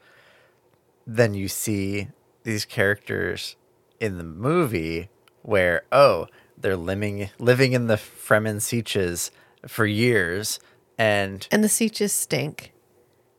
[1.06, 2.08] Then you see
[2.42, 3.54] these characters
[4.00, 5.10] in the movie
[5.42, 6.26] where, oh,
[6.58, 9.30] they're living living in the Fremen Sietches
[9.66, 10.58] for years
[10.98, 12.72] and and the sietches stink.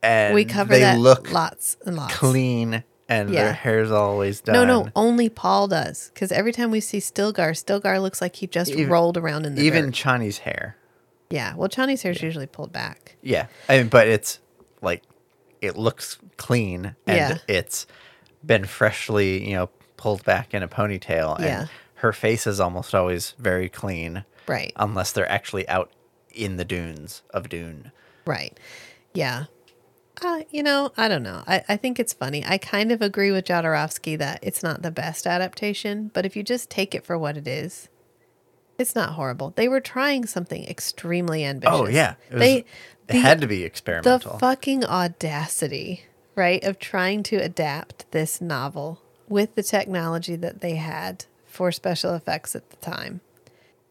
[0.04, 2.14] and we cover they that look lots and lots.
[2.16, 3.46] clean and Yeah.
[3.46, 4.54] their hair's always done.
[4.54, 6.12] No, no, only Paul does.
[6.14, 9.56] Because every time we see Stilgar, Stilgar looks like he just Even- rolled around in
[9.56, 9.94] the even dirt.
[9.94, 10.76] Chani's hair.
[11.30, 11.56] Yeah.
[11.56, 13.16] Well, Chani's hair's usually pulled back.
[13.22, 14.40] Yeah, I mean, but it's
[14.82, 15.04] like
[15.62, 17.38] it looks clean and Yeah.
[17.48, 17.88] it's
[18.46, 21.36] been freshly, you know, pulled back in a ponytail.
[21.38, 21.66] And Yeah.
[21.98, 24.72] Her face is almost always very clean, Right.
[24.76, 25.92] unless they're actually out
[26.32, 27.92] in the dunes of Dune.
[28.26, 28.58] Right.
[29.14, 29.46] Yeah.
[30.22, 31.44] Uh, you know, I don't know.
[31.48, 32.44] I, I think it's funny.
[32.46, 36.44] I kind of agree with Jodorowsky that it's not the best adaptation, but if you
[36.44, 37.90] just take it for what it is,
[38.80, 39.54] it's not horrible.
[39.56, 41.76] They were trying something extremely ambitious.
[41.76, 42.66] Oh yeah, it, was, they it
[43.08, 44.34] the, had to be experimental.
[44.34, 46.06] the fucking audacity,
[46.36, 51.26] right, of trying to adapt this novel with the technology that they had
[51.58, 53.20] for special effects at the time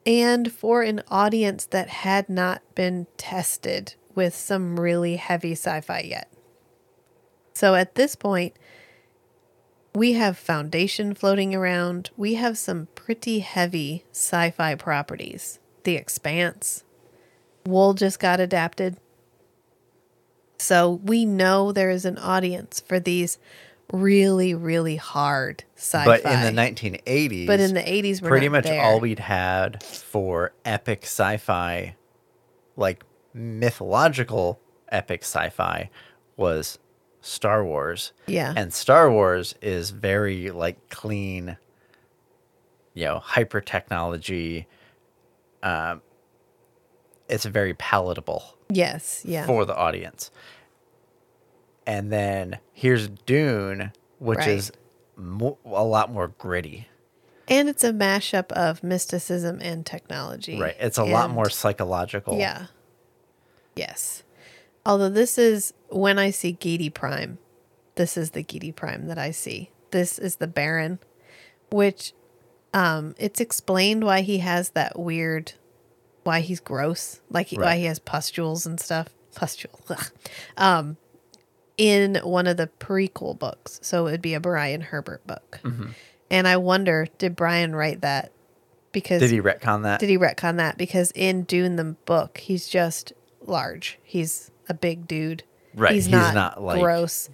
[0.07, 5.99] and for an audience that had not been tested with some really heavy sci fi
[5.99, 6.33] yet.
[7.55, 8.55] So at this point,
[9.93, 12.11] we have Foundation floating around.
[12.17, 15.59] We have some pretty heavy sci fi properties.
[15.83, 16.85] The Expanse.
[17.67, 18.99] Wool just got adapted.
[20.59, 23.39] So we know there is an audience for these
[23.92, 26.05] really, really hard sci fi.
[26.05, 28.83] but in the 1980s, But in the 80s, we're pretty much there.
[28.83, 31.94] all we'd had for epic sci-fi,
[32.77, 35.90] like mythological epic sci-fi,
[36.37, 36.79] was
[37.20, 38.12] Star Wars.
[38.27, 38.53] Yeah.
[38.57, 41.57] and Star Wars is very like clean,
[42.94, 44.66] you know, hyper technology.
[45.62, 46.03] Um,
[47.29, 49.22] it's very palatable Yes.
[49.25, 49.46] Yeah.
[49.46, 50.31] for the audience.
[51.87, 54.49] And then here's Dune, which Right.
[54.49, 54.72] is
[55.16, 56.88] mo- a lot more gritty.
[57.49, 60.59] And it's a mashup of mysticism and technology.
[60.61, 60.77] Right.
[60.81, 62.38] It's a lot more psychological.
[62.38, 62.66] Yeah.
[63.77, 64.25] Yes.
[64.85, 67.38] Although this is when I see Giedi Prime,
[67.94, 69.70] this is the Giedi Prime that I see.
[69.92, 70.99] This is the Baron,
[71.70, 72.12] which
[72.75, 75.53] um it's explained why he has that weird
[76.25, 79.09] why he's gross, like he, why he has pustules and stuff.
[79.37, 79.79] Pustule.
[80.57, 80.96] Um
[81.79, 83.79] in one of the prequel books.
[83.83, 85.61] So it would be a Brian Herbert book.
[85.62, 85.91] Mm-hmm.
[86.31, 88.33] And I wonder, did Brian write that
[88.93, 90.01] because Did he retcon that?
[90.01, 90.79] did he retcon that?
[90.79, 93.12] Because in Dune the book, he's just
[93.43, 93.99] large.
[94.03, 95.43] He's a big dude.
[95.75, 97.29] Right, He's, he's not, not, like, gross.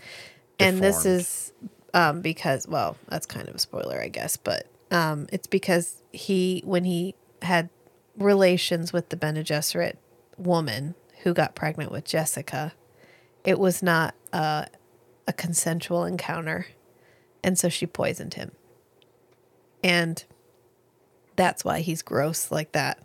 [0.59, 1.52] And this is
[1.94, 6.62] um, because, well, that's kind of a spoiler, I guess, but um, it's because he,
[6.64, 7.70] when he had
[8.18, 9.96] relations with the Bene Gesserit
[10.37, 12.72] woman who got pregnant with Jessica,
[13.44, 14.66] it was not uh,
[15.26, 16.66] a consensual encounter.
[17.44, 18.52] And so she poisoned him.
[19.83, 20.24] And
[21.37, 23.02] that's why he's gross like that.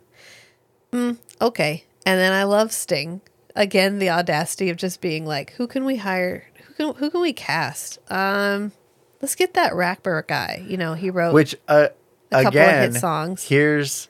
[0.92, 1.84] Mm, okay.
[2.06, 3.20] And then I love Sting.
[3.56, 6.44] Again, the audacity of just being like, who can we hire?
[6.66, 7.98] Who can who can we cast?
[8.10, 8.70] Um,
[9.20, 10.64] let's get that Rackber guy.
[10.68, 11.88] You know, he wrote Which uh,
[12.30, 13.42] a couple of again, hit songs.
[13.44, 14.08] here's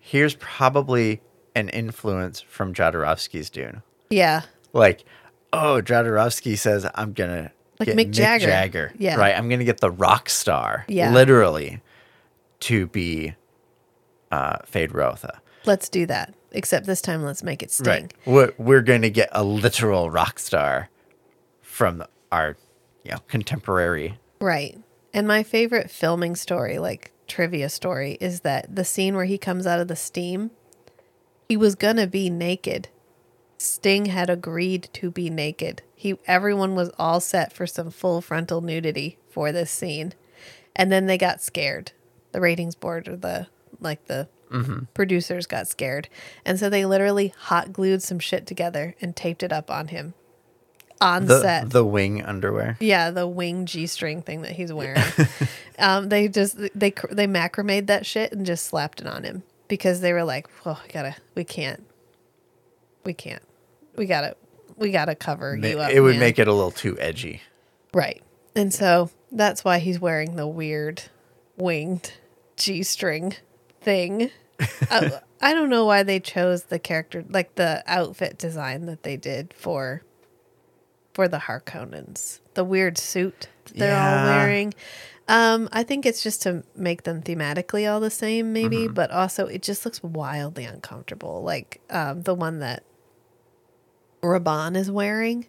[0.00, 1.20] here's probably
[1.56, 3.82] an influence from Jodorowsky's Dune.
[4.10, 4.42] yeah,
[4.72, 5.04] Like,
[5.54, 8.46] oh, Jodorowsky says I'm gonna Like get Mick Mick Jagger.
[8.46, 8.92] Jagger.
[8.98, 9.16] Yeah.
[9.16, 9.36] right.
[9.36, 11.12] I'm gonna get the rock star, Yeah.
[11.12, 11.80] literally,
[12.60, 13.34] to be
[14.30, 15.38] uh, Feyd-Rautha.
[15.64, 16.34] let's do that.
[16.52, 17.86] Except this time, let's make it Sting.
[18.04, 18.12] Right.
[18.26, 20.88] We're, we're going to get a literal rock star
[21.62, 22.56] from our,
[23.04, 24.18] you know, contemporary.
[24.40, 24.78] Right.
[25.12, 29.66] And my favorite filming story, like trivia story, is that the scene where he comes
[29.66, 30.52] out of the steam,
[31.48, 32.88] he was gonna be naked.
[33.64, 35.82] Sting had agreed to be naked.
[35.94, 40.12] He everyone was all set for some full frontal nudity for this scene.
[40.76, 41.92] And then they got scared.
[42.32, 43.46] The ratings board or the
[43.80, 44.28] like the
[44.94, 46.08] producers got scared.
[46.44, 50.14] And so they literally hot glued some shit together and taped it up on him.
[51.00, 51.70] On The, set.
[51.70, 52.76] the wing underwear.
[52.80, 55.02] Yeah, the wing G string thing that he's wearing.
[55.78, 60.00] um, they just they they macrameed that shit and just slapped it on him because
[60.00, 61.84] they were like, "Well, we gotta, we can't,
[63.04, 63.42] we can't,
[63.96, 64.36] we gotta,
[64.76, 67.40] we gotta cover you up." It would man." make it a little too edgy.
[67.92, 68.22] right,
[68.56, 71.02] and so that's why he's wearing the weird
[71.56, 72.12] winged
[72.56, 73.34] G string
[73.80, 74.30] thing.
[74.90, 79.16] I, I don't know why they chose the character like the outfit design that they
[79.16, 80.02] did for
[81.12, 82.40] for the Harkonnens.
[82.54, 84.74] The weird suit that they're all wearing.
[85.26, 88.94] Um, I think it's just to make them thematically all the same, maybe, Mm-hmm.
[88.94, 91.42] but also it just looks wildly uncomfortable.
[91.42, 92.82] Like um, the one that
[94.24, 95.46] Rabban is wearing.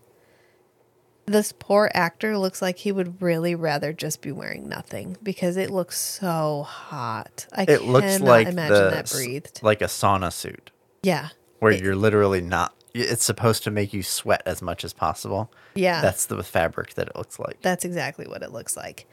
[1.27, 5.71] This poor actor looks like he would really rather just be wearing nothing because it
[5.71, 7.47] looks so hot.
[7.51, 9.59] I It looks like imagine the, that breathed.
[9.63, 10.69] like a sauna suit
[11.01, 14.93] Yeah, where It- you're literally not it's supposed to make you sweat as much as
[14.93, 15.51] possible.
[15.73, 16.01] Yeah.
[16.01, 17.61] That's the fabric that it looks like.
[17.61, 19.05] That's exactly what it looks like.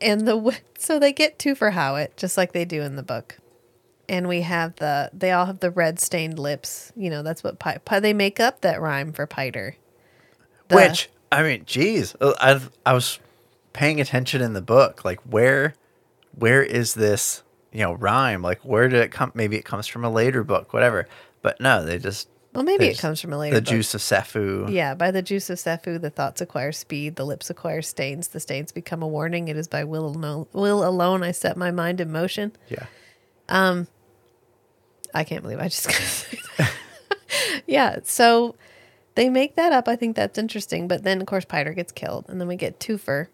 [0.00, 3.36] And the so they get Thufir Hawat, just like they do in the book.
[4.08, 6.92] And we have the they all have the red stained lips.
[6.96, 9.76] You know, that's what Pi- Pi- they make up that rhyme for Piter.
[10.68, 13.18] The- Which I mean, geez, uh, I I was
[13.72, 15.74] paying attention in the book, like where
[16.36, 18.42] where is this you know rhyme?
[18.42, 19.32] Like where did it come?
[19.34, 21.08] Maybe it comes from a later book, whatever.
[21.42, 23.68] But no, they just well, maybe it comes from a later the book.
[23.70, 24.70] juice of sapho.
[24.70, 28.38] Yeah, by the juice of sapho, the thoughts acquire speed, the lips acquire stains, the
[28.38, 29.48] stains become a warning.
[29.48, 32.52] It is by will alone, will alone I set my mind in motion.
[32.68, 32.86] yeah.
[33.48, 33.88] Um,
[35.14, 36.72] I can't believe I just got to say that.
[37.66, 38.56] yeah, so
[39.14, 39.88] they make that up.
[39.88, 40.88] I think that's interesting.
[40.88, 43.28] But then, of course, Piter gets killed, and then we get Thufir.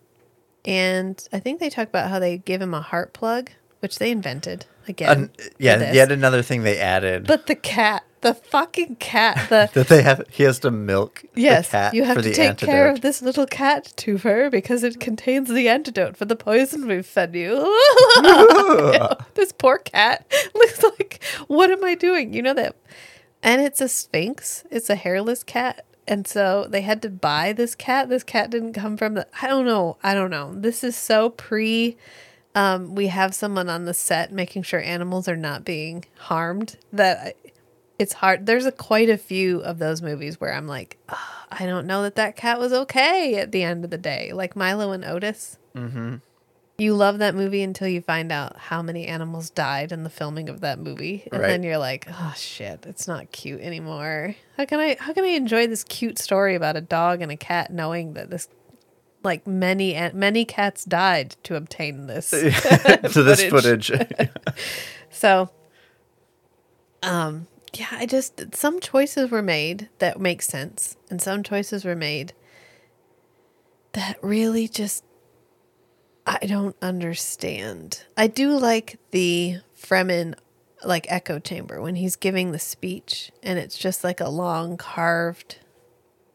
[0.64, 4.10] And I think they talk about how they give him a heart plug, which they
[4.10, 5.30] invented again.
[5.58, 10.02] Yeah, yet another thing they added But the cat, the fucking cat, the that they
[10.02, 10.24] have.
[10.30, 13.92] He has to milk Yes, you have for to take care of this little cat,
[13.96, 17.56] Thufir, because it contains the antidote for the poison we've fed you.
[19.34, 22.32] this poor cat looks like, what am I doing?
[22.32, 22.76] You know that?
[23.42, 24.64] And it's a sphinx.
[24.70, 25.86] It's a hairless cat.
[26.06, 28.08] And so they had to buy this cat.
[28.08, 29.26] This cat didn't come from the.
[29.40, 29.96] I don't know.
[30.02, 30.52] I don't know.
[30.54, 31.96] This is so pre.
[32.54, 37.36] Um, we have someone on the set making sure animals are not being harmed that
[38.00, 38.46] it's hard.
[38.46, 42.02] There's a quite a few of those movies where I'm like, "Ah, I don't know
[42.02, 44.32] that that cat was okay at the end of the day.
[44.32, 45.58] Like Milo and Otis.
[45.76, 46.16] Mm-hmm.
[46.78, 50.48] You love that movie until you find out how many animals died in the filming
[50.48, 54.34] of that movie, and then you're like, oh shit, it's not cute anymore.
[54.56, 54.96] How can I?
[54.98, 58.30] How can I enjoy this cute story about a dog and a cat, knowing that
[58.30, 58.48] this,
[59.22, 62.30] like many an- many cats died to obtain this?
[62.30, 63.92] to this footage.
[65.12, 65.50] So,
[67.02, 71.96] um, yeah, I just some choices were made that make sense, and some choices were
[71.96, 72.32] made
[73.92, 75.04] that really just
[76.26, 78.04] I don't understand.
[78.16, 80.34] I do like the Fremen
[80.84, 85.58] like echo chamber when he's giving the speech, and it's just like a long carved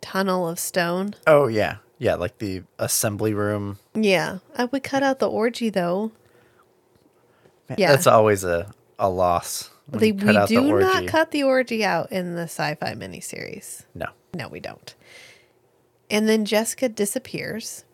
[0.01, 1.15] tunnel of stone.
[1.27, 3.79] oh yeah, yeah, like the assembly room.
[3.93, 6.11] Yeah, I would cut out the orgy though.
[7.69, 7.91] Man, Yeah.
[7.91, 9.69] that's always a a loss.
[9.87, 13.83] They, we do not cut the orgy out in the sci-fi miniseries.
[13.93, 14.95] No, No, we don't.
[16.09, 17.85] And then Jessica disappears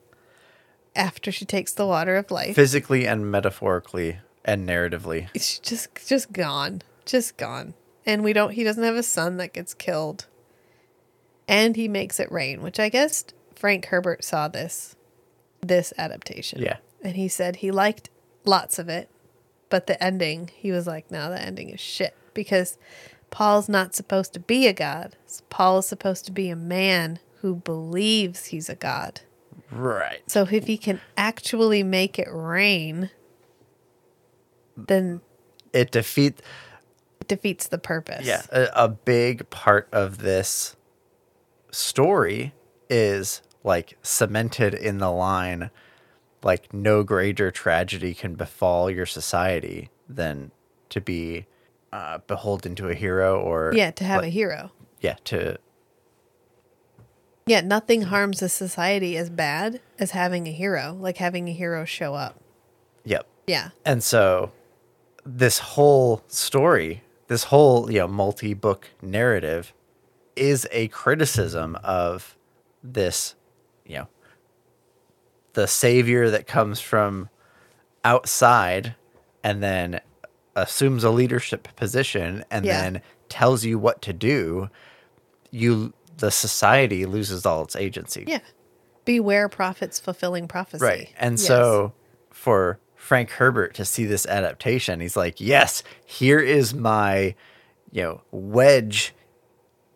[0.96, 2.56] after she takes the water of life.
[2.56, 5.30] physically and metaphorically and narratively.
[5.34, 6.82] She's just just gone.
[7.06, 7.74] Just gone.
[8.06, 10.26] And we don't he doesn't have a son that gets killed.
[11.48, 13.26] And he makes it rain, which I guess
[13.56, 14.96] Frank Herbert saw this
[15.62, 16.62] this adaptation.
[16.62, 16.78] Yeah.
[17.04, 18.10] And he said he liked
[18.46, 19.10] lots of it,
[19.72, 22.78] but the ending, he was like, "No, the ending is shit because
[23.32, 25.16] Paul's not supposed to be a god.
[25.50, 29.22] Paul is supposed to be a man who believes he's a god."
[29.72, 30.22] Right.
[30.28, 33.10] So if he can actually make it rain,
[34.78, 35.22] then
[35.74, 36.42] It defeat
[37.22, 38.26] it defeats the purpose.
[38.26, 40.76] yeah, a, a big part of this
[41.72, 42.54] story
[42.90, 45.70] is like cemented in the line
[46.44, 50.52] like no greater tragedy can befall your society than
[50.90, 51.46] to be
[51.94, 54.72] uh, beholden to a hero or Yeah, to have a hero.
[55.00, 55.58] yeah to
[57.46, 61.86] Yeah, nothing harms a society as bad as having a hero, like having a hero
[61.86, 62.40] show up.
[63.04, 63.70] yep Yeah.
[63.86, 64.52] And so
[65.26, 69.74] this whole story, this whole, you know, multi-book narrative
[70.36, 72.36] is a criticism of
[72.84, 73.36] this,
[73.86, 74.08] you know,
[75.54, 77.30] the savior that comes from
[78.04, 78.96] outside
[79.44, 80.00] and then
[80.56, 82.82] assumes a leadership position and Yeah.
[82.82, 84.70] then tells you what to do,
[85.50, 88.26] you the society loses all its agency.
[88.28, 88.40] Yeah.
[89.06, 90.84] Beware prophets fulfilling prophecy.
[90.86, 91.10] Right.
[91.18, 91.48] And Yes.
[91.48, 91.94] so
[92.30, 97.34] for Frank Herbert to see this adaptation, he's like, "Yes, here is my,
[97.92, 99.16] you know, wedge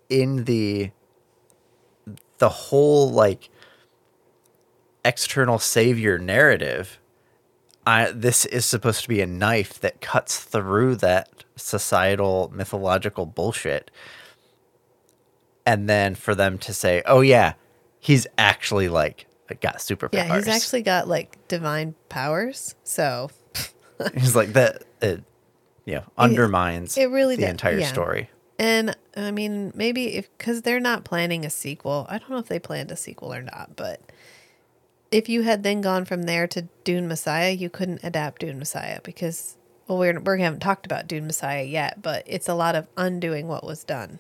[0.09, 0.91] in the
[2.39, 3.49] the whole like
[5.05, 6.99] external savior narrative.
[7.87, 13.91] I this is supposed to be a knife that cuts through that societal mythological bullshit."
[15.65, 17.53] And then for them to say, "Oh yeah,
[17.99, 19.27] he's actually like
[19.61, 22.75] got superpowers." Yeah, he's actually got like divine powers.
[22.83, 23.29] So
[24.13, 24.83] He's like that.
[25.01, 25.23] It,
[25.85, 27.87] you know, undermines it really the does, entire yeah.
[27.87, 28.29] story.
[28.57, 32.05] And I mean, maybe if because they're not planning a sequel.
[32.09, 34.01] I don't know if they planned a sequel or not, but
[35.11, 38.99] if you had then gone from there to Dune Messiah, you couldn't adapt Dune Messiah
[39.03, 42.87] because well, we're we haven't talked about Dune Messiah yet, but it's a lot of
[42.97, 44.19] undoing what was done.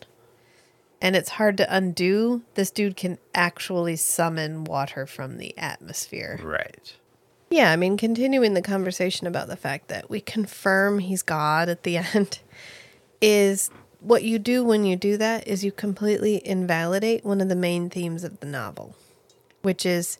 [1.01, 2.41] and it's hard to undo.
[2.55, 6.39] This dude can actually summon water from the atmosphere.
[6.41, 6.95] Right.
[7.49, 11.83] Yeah, I mean, continuing the conversation about the fact that we confirm he's God at
[11.83, 12.39] the end
[13.21, 13.69] is
[13.99, 17.89] what you do when you do that is you completely invalidate one of the main
[17.89, 18.95] themes of the novel,
[19.61, 20.17] which is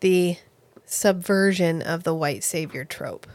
[0.00, 0.36] the
[0.84, 3.26] subversion of the white savior trope.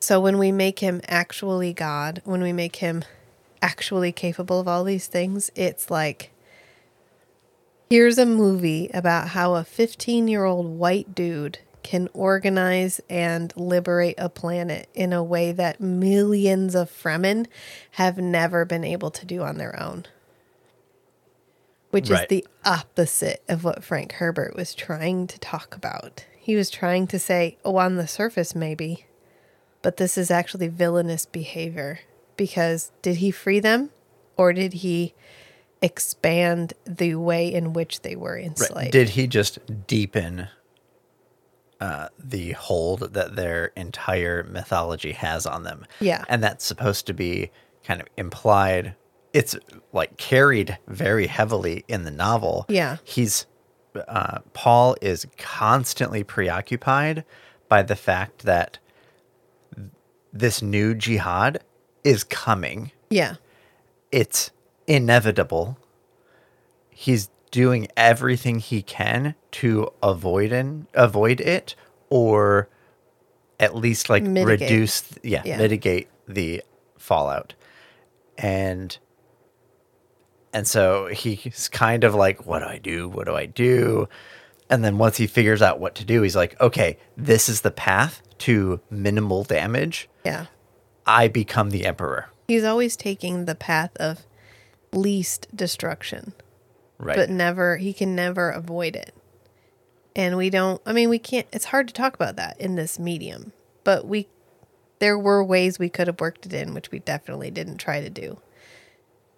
[0.00, 3.04] So when we make him actually God, when we make him
[3.60, 6.30] actually capable of all these things, it's like
[7.90, 14.16] here's a movie about how a 15 year old white dude can organize and liberate
[14.18, 17.46] a planet in a way that millions of Fremen
[17.92, 20.04] have never been able to do on their own.
[21.96, 22.24] Which Right.
[22.24, 26.26] is the opposite of what Frank Herbert was trying to talk about.
[26.38, 29.06] He was trying to say, oh, on the surface, maybe,
[29.80, 32.00] but this is actually villainous behavior.
[32.36, 33.88] Because did he free them
[34.36, 35.14] or did he
[35.80, 38.76] expand the way in which they were enslaved?
[38.76, 38.92] Right.
[38.92, 40.48] Did he just deepen
[41.80, 45.86] uh, the hold that their entire mythology has on them?
[46.00, 46.24] Yeah.
[46.28, 47.50] And that's supposed to be
[47.84, 48.94] kind of implied.
[49.36, 49.54] It's
[49.92, 52.64] like carried very heavily in the novel.
[52.68, 52.96] Yeah.
[53.04, 53.44] He's,
[54.08, 57.24] uh, Paul is constantly preoccupied
[57.68, 58.78] by the fact that
[60.32, 61.62] this new jihad
[62.02, 63.34] is coming yeah.
[64.12, 64.50] it's
[64.86, 65.78] inevitable.
[66.90, 71.74] He's doing everything he can to avoid in, avoid it
[72.10, 72.68] or
[73.58, 74.60] at least like Mitigate.
[74.60, 75.58] reduce yeah, Yeah.
[75.58, 76.62] mitigate the
[76.98, 77.54] fallout.
[78.38, 78.96] And
[80.52, 83.08] and so he's kind of like what do I do?
[83.08, 84.08] What do I do?
[84.68, 87.70] And then once he figures out what to do, he's like, okay, this is the
[87.70, 90.08] path to minimal damage.
[90.24, 90.46] Yeah.
[91.06, 92.30] I become the emperor.
[92.48, 94.26] He's always taking the path of
[94.92, 96.32] least destruction,
[96.98, 97.16] Right.
[97.16, 99.14] but never, he can never avoid it.
[100.16, 102.98] And we don't, I mean, we can't, it's hard to talk about that in this
[102.98, 103.52] medium,
[103.84, 104.26] but we,
[104.98, 108.10] there were ways we could have worked it in, which we definitely didn't try to
[108.10, 108.40] do.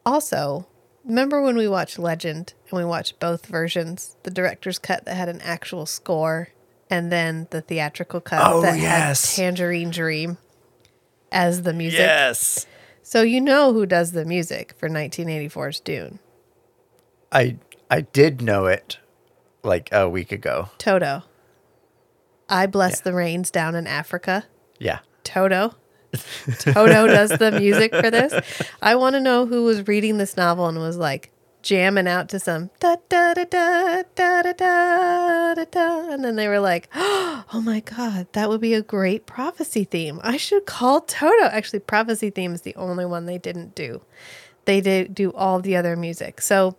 [0.07, 0.67] Also,
[1.09, 5.29] remember when we watched Legend and we watched both versions the director's cut that had
[5.29, 6.51] an actual score
[6.91, 9.37] and then the theatrical cut Oh, that yes.
[9.37, 10.39] had Tangerine Dream
[11.33, 11.99] as the music?
[12.01, 12.67] yes.
[13.03, 16.19] So you know who does the music for 1984's Dune?
[17.33, 17.57] I
[17.91, 18.99] I did know it
[19.63, 20.69] like a week ago.
[20.79, 21.23] Toto.
[22.51, 24.45] I bless the rains down in Africa.
[24.79, 25.01] Yeah.
[25.25, 25.75] Toto.
[26.59, 28.35] Toto does the music for this.
[28.83, 31.31] I want to know who was reading this novel and was like
[31.63, 36.37] jamming out to some da da da da da da da da da, and then
[36.37, 40.21] they were like, "Oh my god, that would be a great prophecy theme.
[40.23, 44.03] I should call Toto." Actually, prophecy theme is the only one they didn't do.
[44.65, 46.41] They did do all the other music.
[46.41, 46.77] So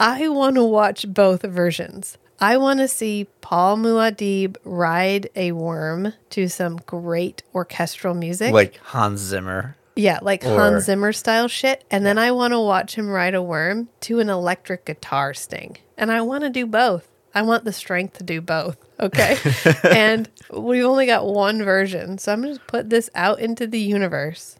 [0.00, 2.18] I want to watch both versions.
[2.40, 8.52] I want to see Paul Muad'Dib ride a worm to some great orchestral music.
[8.52, 9.76] Like Hans Zimmer.
[9.96, 11.84] yeah, like or- Hans Zimmer style shit.
[11.90, 15.78] And then I want to watch him ride a worm to an electric guitar sting.
[15.96, 17.08] And I want to do both.
[17.34, 18.76] I want the strength to do both.
[19.00, 19.36] Okay.
[19.84, 22.18] and we've only got one version.
[22.18, 24.57] So I'm going to put this out into the universe.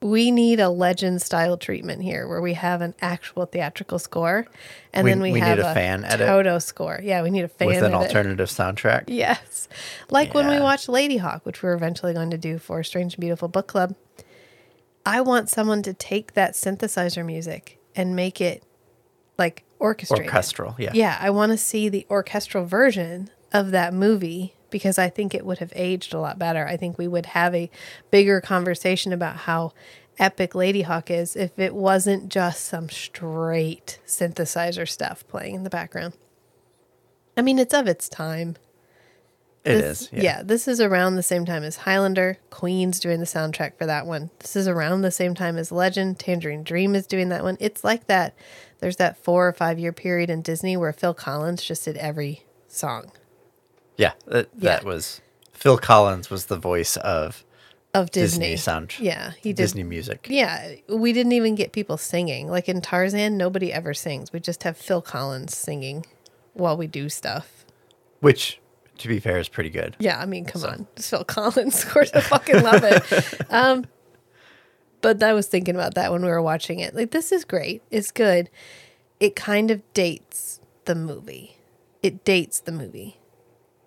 [0.00, 4.46] We need a legend style treatment here where we have an actual theatrical score
[4.92, 6.26] and We- then we, we have a fan edit?
[6.28, 7.00] Toto score.
[7.02, 7.94] Yeah, we need a fan with an edit.
[7.94, 9.04] alternative soundtrack.
[9.08, 9.68] Yes.
[10.08, 10.62] Like when we Yeah.
[10.62, 13.96] watched Ladyhawke, which we're eventually going to do for Strange and Beautiful Book Club.
[15.04, 18.62] I want someone to take that synthesizer music and make it
[19.38, 20.26] like orchestrated.
[20.26, 20.90] Orchestral, yeah.
[20.94, 25.44] Yeah, I want to see the orchestral version of that movie because I think it
[25.46, 26.66] would have aged a lot better.
[26.66, 27.70] I think we would have a
[28.10, 29.72] bigger conversation about how
[30.18, 36.14] epic Ladyhawke is if it wasn't just some straight synthesizer stuff playing in the background.
[37.36, 38.56] I mean, it's of its time.
[39.64, 40.08] It This- is.
[40.12, 40.42] Yeah.
[40.42, 42.38] this is around the same time as Highlander.
[42.50, 44.30] Queen's doing the soundtrack for that one.
[44.40, 46.18] This is around the same time as Legend.
[46.18, 47.56] Tangerine Dream is doing that one.
[47.60, 48.34] It's like that.
[48.80, 52.44] There's that four or five year period in Disney where Phil Collins just did every
[52.68, 53.10] song
[53.98, 54.12] Yeah.
[54.26, 54.76] That, Yeah.
[54.76, 55.20] that was
[55.52, 57.44] Phil Collins was the voice of
[57.94, 58.46] of Disney.
[58.50, 58.98] Disney sound.
[59.00, 59.56] Yeah, he did.
[59.62, 60.26] Disney music.
[60.30, 62.48] Yeah, we didn't even get people singing.
[62.48, 64.32] Like in Tarzan, nobody ever sings.
[64.32, 66.06] We just have Phil Collins singing
[66.54, 67.64] while we do stuff.
[68.20, 68.60] Which
[68.98, 69.96] to be fair is pretty good.
[69.98, 70.86] Yeah, I mean, come on.
[70.96, 71.82] It's Phil Collins.
[71.84, 73.40] Of course, I fucking love it.
[73.50, 73.86] Um,
[75.00, 76.94] but I was thinking about that when we were watching it.
[76.94, 77.82] Like, this is great.
[77.90, 78.50] It's good.
[79.20, 81.56] It kind of dates the movie.
[82.02, 83.18] It dates the movie.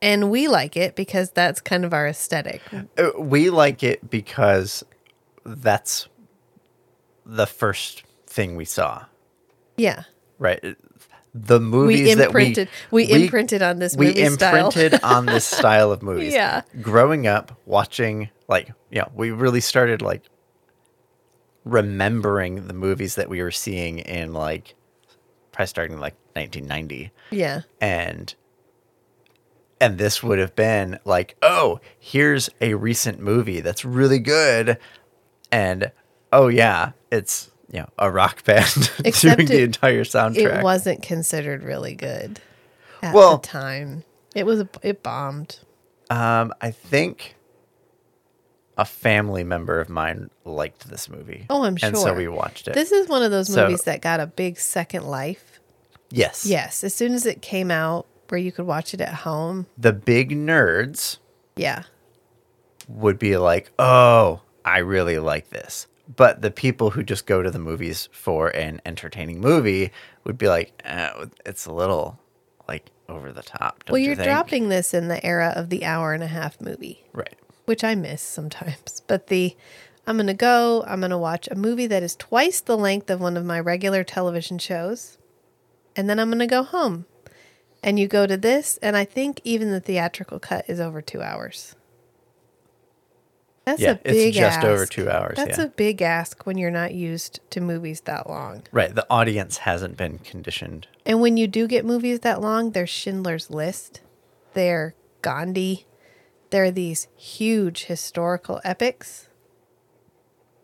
[0.01, 2.61] And we like it because that's kind of our aesthetic.
[2.97, 4.83] Uh, We like it because
[5.45, 6.07] that's
[7.25, 9.05] the first thing we saw,
[9.77, 10.03] Yeah.
[10.39, 10.75] right?
[11.33, 16.01] The movies imprinted- that we imprinted on this movie we imprinted on this style of
[16.01, 16.33] movies.
[16.33, 16.63] Yeah.
[16.81, 20.23] Growing up, watching like you know, we really started like
[21.63, 24.75] remembering the movies that we were seeing in like
[25.51, 27.61] probably starting like 1990 Yeah.
[27.79, 28.33] and
[29.81, 34.77] and this would have been like oh here's a recent movie that's really good
[35.51, 35.91] and
[36.31, 41.63] oh yeah it's you know a rock band doing the entire soundtrack It wasn't considered
[41.63, 42.39] really good
[43.01, 44.03] at Well- the time.
[44.35, 45.59] It was it bombed.
[46.09, 47.35] um i think
[48.77, 51.87] a family member of mine liked this movie Oh, I'm sure.
[51.89, 54.27] and so we watched it This is one of those So- movies that got a
[54.27, 55.59] big second life.
[56.09, 59.65] yes Yes, as soon as it came out where you could watch it at home.
[59.77, 61.17] the big nerds
[61.55, 61.83] Yeah.
[62.87, 67.51] would be like, "Oh, I really like this." But the people who just go to
[67.51, 69.91] the movies for an entertaining movie
[70.23, 71.09] would be like, eh,
[71.45, 72.19] "It's a little
[72.67, 74.27] like over the top." Don't Well, you you're think?
[74.27, 77.35] dropping this in the era of the hour and a half movie, right.
[77.65, 79.01] which I miss sometimes.
[79.07, 79.55] But the
[80.07, 83.09] I'm going to go, I'm going to watch a movie that is twice the length
[83.11, 85.17] of one of my regular television shows,
[85.95, 87.05] and then I'm going to go home.
[87.83, 91.21] And you go to this, and I think even the theatrical cut is over two
[91.21, 91.75] hours.
[93.65, 94.91] That's Yeah, a big it's just over ask.
[94.91, 95.65] two hours, That's yeah.
[95.65, 98.63] a big ask when you're not used to movies that long.
[98.71, 98.93] Right.
[98.93, 100.87] The audience hasn't been conditioned.
[101.05, 104.01] And when you do get movies that long, there's Schindler's List,
[104.53, 105.85] they're Gandhi,
[106.49, 109.27] they're these huge historical epics.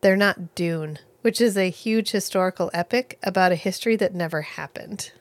[0.02, 5.12] They're not Dune, which is a huge historical epic about a history that never happened.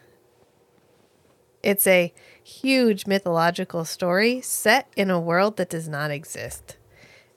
[1.67, 2.13] It's a
[2.45, 6.77] huge mythological story set in a world that does not exist.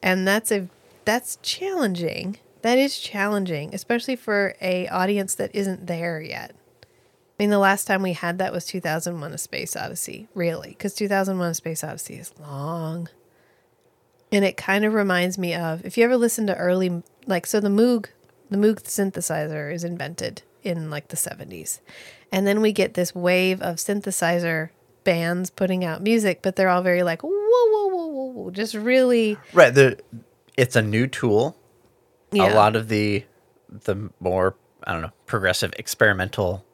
[0.03, 0.67] And that's a
[1.03, 2.37] that's challenging.
[2.61, 6.51] That is challenging, especially for a audience that isn't there yet.
[6.83, 6.85] I
[7.39, 11.49] mean, the last time we had that was 2001 A Space Odyssey, really, because 2001
[11.49, 13.09] A Space Odyssey is long.
[14.31, 17.59] And it kind of reminds me of if you ever listen to early, like, so
[17.59, 18.09] the Moog,
[18.51, 21.79] the Moog synthesizer is invented in like the 70s.
[22.31, 24.69] And then we get this wave of synthesizer
[25.03, 28.73] bands putting out music, but they're all very like, whoa, whoa, whoa, whoa, whoa, just
[28.75, 29.37] really.
[29.53, 29.73] Right.
[29.73, 29.99] The
[30.57, 31.57] it's a new tool.
[32.31, 32.53] Yeah.
[32.53, 33.23] A lot of the
[33.69, 36.65] the more I don't know progressive experimental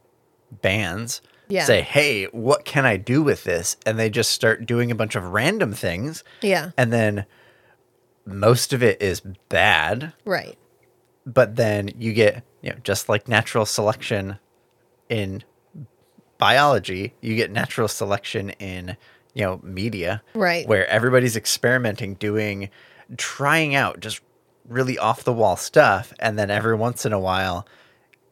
[0.62, 1.64] bands Yeah.
[1.66, 5.16] say, "Hey, what can I do with this?" And they just start doing a bunch
[5.16, 6.24] of random things.
[6.42, 6.72] Yeah.
[6.78, 7.26] and then
[8.26, 10.58] most of it is bad Right.
[11.26, 14.40] but then you get you know just like natural selection
[15.08, 15.44] in
[16.38, 18.98] biology you get natural selection in
[19.34, 20.68] you know media Right.
[20.68, 22.70] where everybody's experimenting doing
[23.18, 24.20] trying out just
[24.68, 27.66] really off the wall stuff and then every once in a while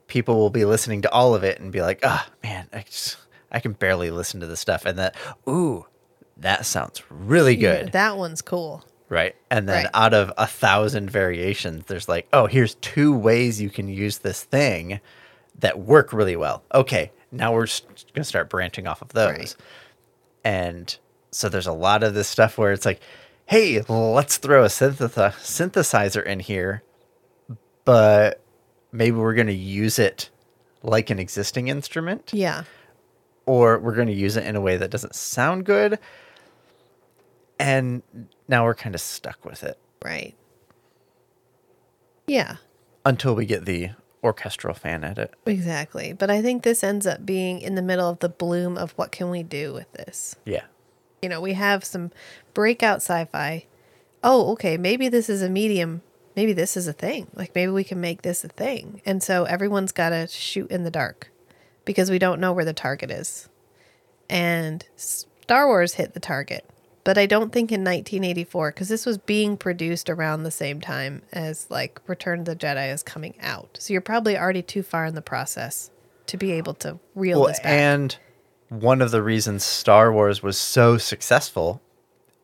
[0.08, 3.18] people will be listening to all of it and be like ah man I, just,
[3.52, 5.16] I can barely listen to this stuff and that
[5.48, 5.86] ooh
[6.38, 8.84] that sounds really good That one's cool.
[9.10, 9.36] Right.
[9.52, 9.92] And then Right.
[9.94, 14.44] out of a thousand variations, there's like, oh, here's two ways you can use this
[14.44, 15.00] thing
[15.60, 16.64] that work really well.
[16.74, 17.12] Okay.
[17.32, 19.38] Now we're going to start branching off of those.
[19.38, 19.56] Right.
[20.44, 20.98] And
[21.32, 23.02] so there's a lot of this stuff where it's like,
[23.46, 26.82] hey, let's throw a synthesi- synthesizer in here,
[27.86, 28.42] but
[28.92, 30.30] maybe we're going to use it
[30.82, 32.64] like an existing instrument Yeah.
[33.46, 36.00] or we're going to use it in a way that doesn't sound good.
[37.60, 38.02] And
[38.54, 40.36] now we're kind of stuck with it Right.
[42.28, 42.58] Yeah.
[43.04, 43.90] until we get the
[44.24, 45.34] orchestral fan edit.
[45.46, 46.14] Exactly.
[46.14, 49.12] But I think this ends up being in the middle of the bloom of what
[49.12, 50.36] can we do with this.
[50.46, 50.64] Yeah.
[51.22, 52.12] You know, we have some
[52.54, 53.66] breakout sci-fi.
[54.24, 56.02] Oh, okay, maybe this is a medium.
[56.36, 57.28] Maybe this is a thing.
[57.34, 59.02] Like maybe we can make this a thing.
[59.06, 61.30] And so everyone's got to shoot in the dark
[61.86, 63.50] because we don't know where the target is.
[64.30, 66.66] And Star Wars hit the target.
[67.04, 71.22] But I don't think in 1984 cuz this was being produced around the same time
[71.34, 73.78] as like Return of the Jedi is coming out.
[73.80, 75.90] So you're probably already too far in the process
[76.28, 77.72] to be able to reel Well, this back.
[77.72, 78.16] and
[78.70, 81.82] one of the reasons Star Wars was so successful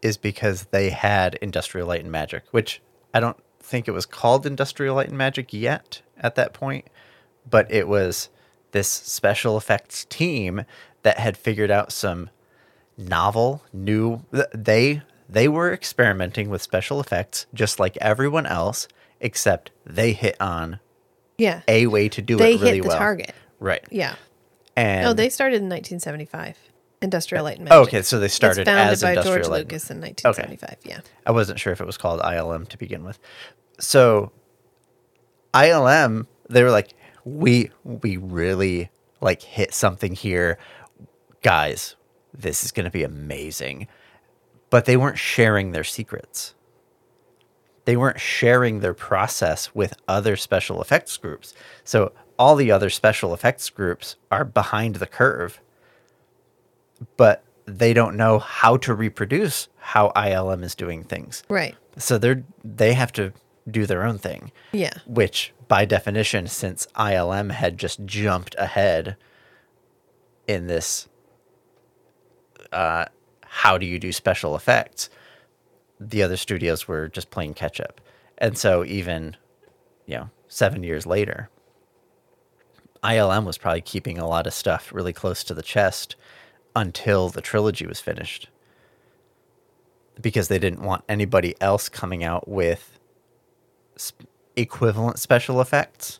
[0.02, 2.82] is because they had Industrial Light and Magic, which
[3.14, 6.86] I don't think it was called Industrial Light and Magic yet at that point,
[7.50, 8.30] but it was
[8.72, 10.64] this special effects team
[11.04, 12.30] that had figured out some
[13.00, 14.22] novel new
[14.54, 18.88] they they were experimenting with special effects just like everyone else
[19.22, 20.80] except they hit on
[21.38, 21.62] yeah.
[21.68, 22.98] a way to do They it really hit the well.
[22.98, 23.34] target.
[23.60, 23.84] Right.
[23.92, 24.16] Yeah.
[24.76, 26.58] And Oh, they started in 1975.
[27.02, 27.88] Industrial Light and Magic.
[27.88, 29.58] okay, so they started it's founded as by Industrial George Light.
[29.60, 30.78] Lucas in 1975.
[30.84, 31.00] Yeah.
[31.26, 33.20] I wasn't sure if it was called ILM to begin with.
[33.80, 34.32] So
[35.54, 36.94] ILM, they were like,
[37.26, 38.90] we we really
[39.22, 40.58] like hit something here
[41.42, 41.96] guys
[42.40, 43.88] this is going to be amazing.
[44.70, 46.56] But they weren't sharing their secrets.
[47.86, 51.54] They weren't sharing their process with other special effects groups.
[51.84, 55.60] So all the other special effects groups are behind the curve
[57.18, 61.44] but they don't know how to reproduce how ILM is doing things.
[61.50, 61.76] Right.
[61.98, 63.34] so they're they have to
[63.70, 64.52] do their own thing.
[64.72, 64.94] Yeah.
[65.06, 69.16] which by definition since ilm had just jumped ahead
[70.48, 71.08] in this
[72.72, 73.06] uh,
[73.46, 75.10] how do you do special effects
[76.00, 78.00] the other studios were just playing catch up
[78.38, 79.36] and so even
[80.06, 81.50] you know seven years later
[83.04, 86.16] ilm was probably keeping a lot of stuff really close to the chest
[86.76, 88.50] until the trilogy was finished
[90.22, 93.00] because they didn't want anybody else coming out with
[93.96, 96.20] sp- equivalent special effects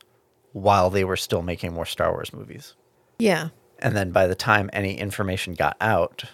[0.54, 2.76] while they were still making more Star Wars movies.
[3.20, 3.50] Yeah.
[3.80, 6.26] And then by the time any information got out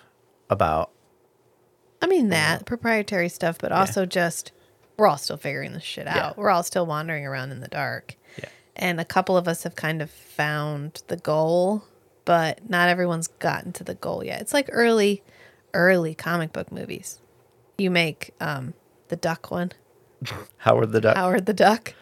[0.50, 0.92] about
[2.02, 4.52] I mean that proprietary stuff, but also just
[4.98, 6.16] we're all still figuring this shit out.
[6.16, 6.34] Yeah.
[6.36, 8.16] We're all still wandering around in the dark.
[8.38, 8.50] Yeah.
[8.76, 11.84] And a couple of us have kind of found the goal,
[12.26, 14.42] but not everyone's gotten to the goal yet.
[14.42, 15.24] It's like early,
[15.74, 17.20] early comic book movies.
[17.78, 18.74] You make um,
[19.10, 19.72] the duck one,
[20.58, 21.94] Howard the Duck, Howard the Duck.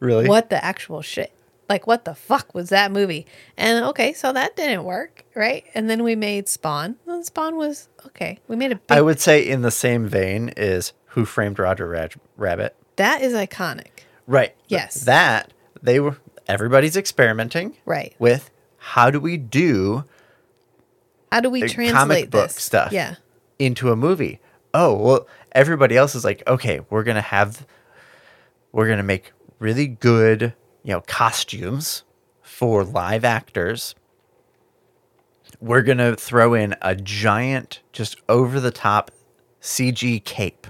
[0.00, 0.28] really?
[0.28, 1.32] What the actual shit?
[1.68, 3.26] Like, what the fuck was that movie?
[3.56, 5.64] And okay, so that didn't work, right?
[5.74, 6.96] And then we made Spawn.
[7.06, 8.38] And Spawn was okay.
[8.48, 8.98] We made a big.
[8.98, 12.76] I would say in the same vein is Who Framed Roger Rab- Rabbit.
[12.96, 14.54] that is iconic, Right.
[14.68, 15.04] Yes.
[15.04, 15.52] That
[15.82, 18.14] they were everybody's experimenting right?
[18.18, 20.04] with how do we do
[21.32, 23.14] How do we translate comic book this stuff Yeah,
[23.58, 24.40] into a movie.
[24.74, 27.64] Oh, well, everybody else is like, okay, we're going to have,
[28.72, 30.52] we're going to make really good,
[30.84, 32.04] you know, costumes
[32.42, 33.94] for live actors.
[35.60, 39.10] We're going to throw in a giant, just over the top
[39.60, 40.66] CG cape.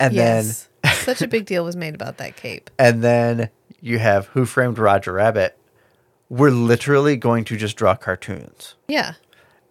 [0.00, 0.68] And yes.
[0.94, 2.70] Such a big deal was made about that cape.
[2.78, 5.58] and then you have Who Framed Roger Rabbit.
[6.28, 8.74] We're literally going to just draw cartoons.
[8.86, 9.14] Yeah,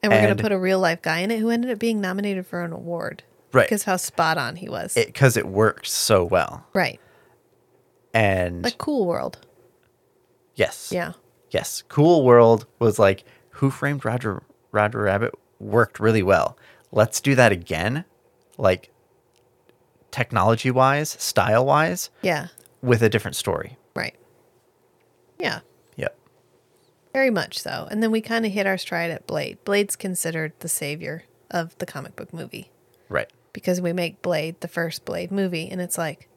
[0.01, 2.47] and we're gonna put a real life guy in it who ended up being nominated
[2.47, 3.23] for an award.
[3.53, 3.65] Right.
[3.65, 4.93] because how spot on he was.
[4.93, 6.65] Because it, worked so well.
[6.73, 6.99] right,
[8.17, 9.37] And like Cool World.
[10.55, 10.91] yes.
[10.91, 11.13] Yeah,
[11.51, 16.57] Yes, Cool World was like Who Framed Roger Roger Rabbit worked really well.
[16.91, 18.05] Let's do that again,
[18.57, 18.91] like
[20.11, 22.47] technology wise, style wise, yeah,
[22.81, 23.77] with a different story.
[23.95, 24.15] right.
[25.39, 25.59] Yeah,
[25.97, 26.17] Yep.
[27.13, 27.87] very much so.
[27.91, 29.59] And then we kind of hit our stride at Blade.
[29.65, 32.71] Blade's considered the savior of the comic book movie
[33.09, 33.31] Right.
[33.53, 36.27] because we make Blade the first Blade movie, and it's like,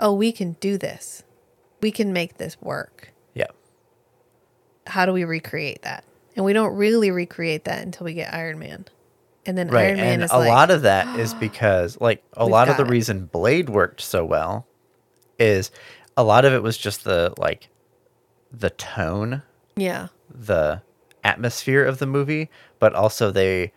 [0.00, 1.22] oh, we can do this.
[1.80, 3.12] We can make this work.
[3.34, 3.46] Yeah.
[4.86, 6.04] how do we recreate that?
[6.36, 8.86] And we don't really recreate that until we get Iron Man.
[9.46, 9.86] And then Right.
[9.88, 12.76] Iron Man And is a like, lot of that is because like a lot of
[12.76, 12.90] the it.
[12.90, 14.66] reason Blade worked so well
[15.38, 15.70] is
[16.16, 17.68] a lot of it was just the like
[18.52, 19.42] the tone
[19.76, 20.80] yeah, the
[21.24, 23.72] atmosphere of the movie, but also they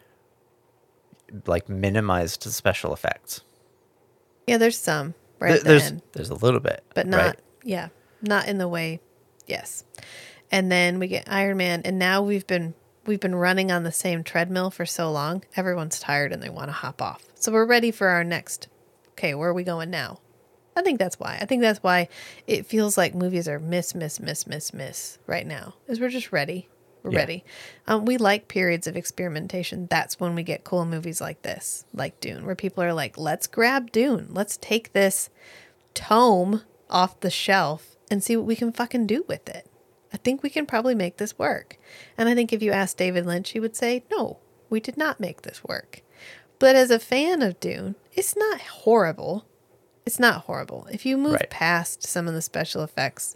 [1.45, 3.41] like minimized the special effects.
[4.45, 4.57] yeah.
[4.57, 7.39] There's some right There- at the there's end, there's a little bit, but not right?
[7.63, 7.89] yeah,
[8.21, 8.99] not in the way.
[9.47, 9.83] Yes,
[10.51, 12.73] and then we get Iron Man, and now we've been
[13.05, 15.43] we've been running on the same treadmill for so long.
[15.55, 17.23] Everyone's tired and they want to hop off.
[17.35, 18.67] So we're ready for our next.
[19.11, 20.19] Okay, where are we going now?
[20.75, 21.37] I think that's why.
[21.41, 22.07] I think that's why
[22.45, 25.73] it feels like movies are miss, miss, miss, miss, miss right now.
[25.87, 26.67] Is we're just ready.
[27.03, 27.19] We're Yeah.
[27.19, 27.43] ready.
[27.87, 29.87] Um, we like periods of experimentation.
[29.89, 33.47] That's when we get cool movies like this, like Dune, where people are like, "Let's
[33.47, 34.29] grab Dune.
[34.31, 35.29] Let's take this
[35.93, 39.69] tome off the shelf and see what we can fucking do with it."
[40.13, 41.77] I think we can probably make this work.
[42.17, 44.37] And I think if you asked David Lynch, he would say, "No,
[44.69, 46.01] we did not make this work."
[46.59, 49.45] But as a fan of Dune, it's not horrible.
[50.05, 50.87] It's not horrible.
[50.91, 51.49] If you move Right.
[51.49, 53.35] past some of the special effects,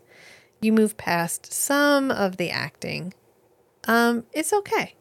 [0.61, 3.13] you move past some of the acting,
[3.87, 4.95] um, it's okay.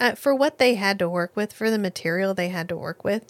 [0.00, 3.04] Uh, for what they had to work with, for the material they had to work
[3.04, 3.24] with,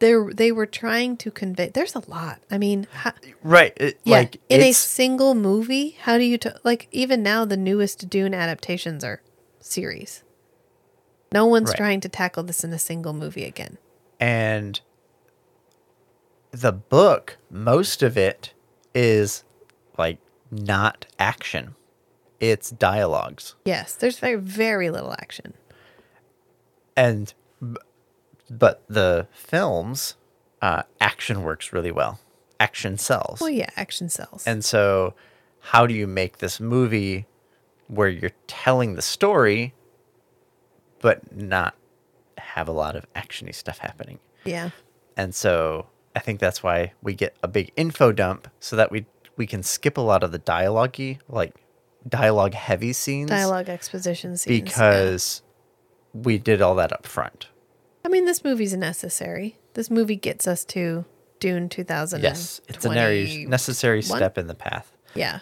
[0.00, 1.68] they they were trying to convey.
[1.68, 2.40] There's a lot.
[2.50, 3.72] I mean, how, Right.
[3.76, 6.88] It, yeah, Like in a single movie, how do you t- like?
[6.90, 9.22] Even now, the newest Dune adaptations are
[9.60, 10.24] series.
[11.32, 11.76] No one's Right.
[11.76, 13.78] trying to tackle this in a single movie again.
[14.20, 14.80] and
[16.50, 18.52] the book, most of it
[18.94, 19.42] is
[19.98, 20.18] like
[20.50, 21.74] not action.
[22.50, 23.54] It's dialogues.
[23.64, 25.54] Yes, there's very very little action.
[26.96, 27.32] And
[28.50, 30.16] but the films
[30.60, 32.20] uh action works really well.
[32.60, 33.40] Action sells.
[33.40, 34.46] Well, yeah, action sells.
[34.46, 35.14] And so
[35.60, 37.26] how do you make this movie
[37.88, 39.72] where you're telling the story,
[41.00, 41.74] but not
[42.36, 44.18] have a lot of actiony stuff happening?
[44.44, 44.70] Yeah.
[45.16, 49.06] And so I think that's why we get a big info dump so that we
[49.36, 51.54] we can skip a lot of the dialogue like
[52.08, 54.58] dialogue heavy scenes Dialogue exposition scenes.
[54.58, 54.64] yeah.
[54.64, 55.42] because
[56.12, 57.48] we did all that up front.
[58.04, 59.56] I mean, this movie's necessary.
[59.74, 61.04] This movie gets us to
[61.40, 62.22] Dune 2000.
[62.22, 64.92] Yes, it's a nary- necessary step in the path.
[65.14, 65.40] Yeah.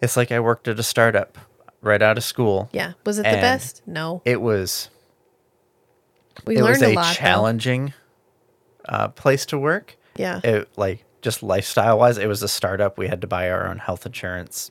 [0.00, 1.38] It's like I worked at a startup
[1.80, 2.68] right out of school.
[2.72, 2.92] Yeah.
[3.04, 3.82] Was it the best?
[3.86, 4.22] No.
[4.24, 4.90] It was
[6.46, 7.14] We it learned was a, lot.
[7.14, 7.92] challenging
[8.88, 9.96] uh, place to work.
[10.16, 10.40] Yeah.
[10.44, 12.96] It like just lifestyle wise, it was a startup.
[12.98, 14.70] We had to buy our own health insurance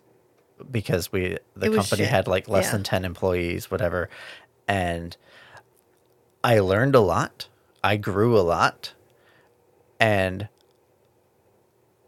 [0.72, 2.10] because we the company shit.
[2.10, 2.72] had like less Yeah.
[2.74, 4.10] than ten employees, whatever.
[4.68, 5.16] And
[6.44, 7.48] I learned a lot.
[7.84, 8.94] I grew a lot,
[10.00, 10.48] and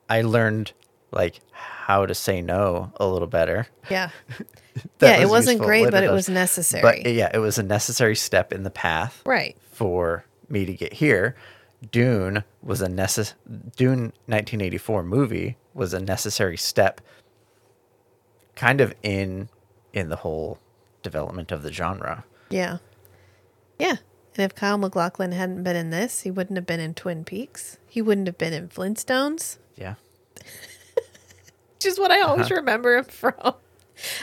[0.10, 0.74] I learned
[1.12, 3.68] like how to say no a little better.
[3.90, 4.10] yeah.
[5.02, 5.18] Yeah.
[5.18, 6.82] It was wasn't useful great, but it was necessary.
[7.04, 9.58] But yeah, it was a necessary step in the path right.
[9.70, 11.36] for me to get here.
[11.92, 13.34] Dune was a necess-
[13.76, 17.02] Dune 1984 movie was a necessary step
[18.62, 19.50] kind of in
[19.92, 20.60] in the whole
[21.02, 22.24] development of the genre.
[22.52, 22.78] Yeah.
[23.80, 23.96] Yeah.
[24.36, 27.80] And if Kyle MacLachlan hadn't been in this, he wouldn't have been in Twin Peaks.
[27.90, 29.96] He wouldn't have been in Flintstones, Yeah.
[31.76, 32.56] which is what I always Uh-huh.
[32.58, 33.34] remember him from.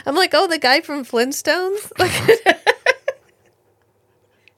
[0.05, 1.91] I'm like, oh, the guy from Flintstones?
[1.99, 2.11] Like,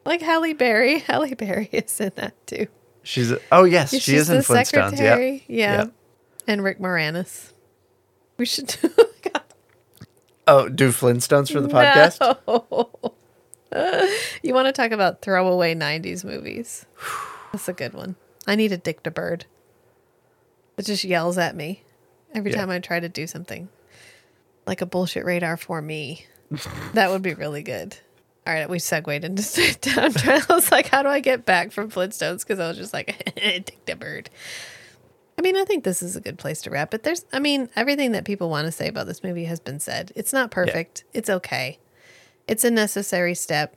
[0.06, 1.00] like Halle Berry.
[1.00, 2.68] Halle Berry is in that too.
[3.04, 4.68] She's Oh yes, she She's is in the Flintstones.
[4.92, 5.44] secretary.
[5.48, 5.58] Yeah.
[5.74, 5.78] Yeah.
[5.78, 5.94] Yep.
[6.48, 7.52] And Rick Moranis.
[8.38, 8.68] We should
[10.52, 12.20] Oh, do Flintstones for the podcast?
[12.46, 12.90] no.
[14.44, 16.86] you want to talk about throwaway 90s movies?
[17.54, 18.16] That's a good one.
[18.46, 19.44] I need a Dictabird.
[20.78, 21.84] It just yells at me
[22.36, 22.58] every Yeah.
[22.58, 23.70] time I try to do something.
[24.68, 26.26] Like a bullshit radar for me.
[26.94, 27.96] that would be really good.
[28.46, 29.44] All right, we segued into.
[30.02, 30.12] I'm.
[30.18, 32.40] I was like, how do I get back from Flintstones?
[32.40, 34.28] Because I was just like, Dictabird.
[35.38, 37.70] I mean, I think this is a good place to wrap But There's, I mean,
[37.76, 40.12] everything that people want to say about this movie has been said.
[40.16, 41.04] It's not perfect.
[41.14, 41.80] It's okay.
[42.48, 43.76] It's a necessary step.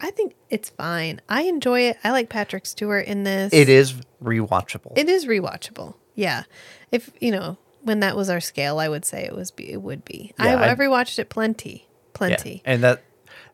[0.00, 1.20] I think it's fine.
[1.28, 1.96] I enjoy it.
[2.04, 3.52] I like Patrick Stewart in this.
[3.52, 4.92] It is rewatchable.
[4.96, 5.94] It is rewatchable.
[6.14, 6.44] Yeah.
[6.92, 9.50] If you know when that was our scale, I would say it was.
[9.50, 10.32] Be, it would be.
[10.38, 12.10] Yeah, I, I've rewatched it plenty, Yeah.
[12.12, 12.62] plenty.
[12.64, 13.02] And that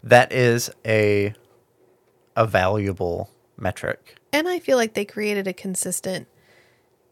[0.03, 1.35] that is a
[2.37, 4.17] a valuable metric.
[4.33, 6.27] and I feel like they created a consistent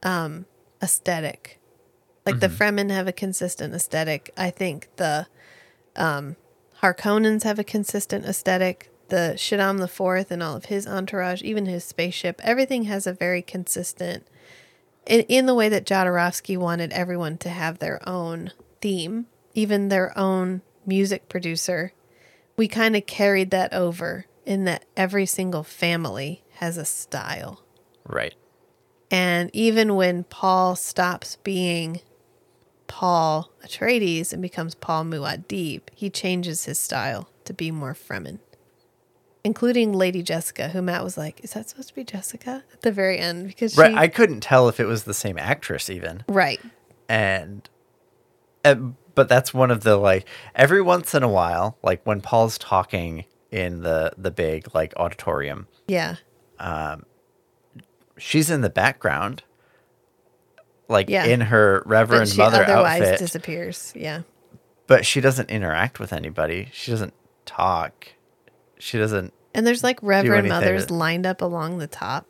[0.03, 0.47] um
[0.83, 1.61] aesthetic.
[2.27, 4.31] Like the Fremen have a consistent aesthetic.
[4.37, 5.27] I think the
[5.97, 6.37] um
[6.83, 8.91] Harkonnens have a consistent aesthetic.
[9.09, 13.13] The Shaddam the Fourth and all of his entourage, even his spaceship, everything has a
[13.15, 14.27] very consistent
[15.09, 20.17] in, in the way that Jodorowsky wanted everyone to have their own theme, even their
[20.17, 21.93] own music producer.
[22.57, 27.63] We kind of carried that over in that every single family has a style.
[28.05, 28.35] Right.
[29.11, 32.01] And even when Paul stops being
[32.87, 38.39] Paul Atreides and becomes Paul Muad'Dib, he changes his style to be more Fremen.
[39.45, 42.93] Including Lady Jessica, who Matt was like, "Is that supposed to be Jessica?" At the
[42.93, 43.95] very end, because she, Right.
[43.97, 46.25] I couldn't tell if it was the same actress even.
[46.29, 46.61] right,
[47.09, 47.67] and
[48.65, 48.75] uh,
[49.15, 53.25] but that's one of the like every once in a while like when paul's talking
[53.51, 56.17] in the the big like auditorium yeah,
[58.19, 59.43] she's in the background
[60.89, 61.25] like Yeah.
[61.25, 63.93] in her reverend she mother otherwise outfit disappears.
[63.97, 64.23] Yeah,
[64.87, 67.15] but she doesn't interact with anybody she doesn't
[67.47, 68.09] talk
[68.79, 72.27] she doesn't and there's like Reverend mothers that- lined up along the top.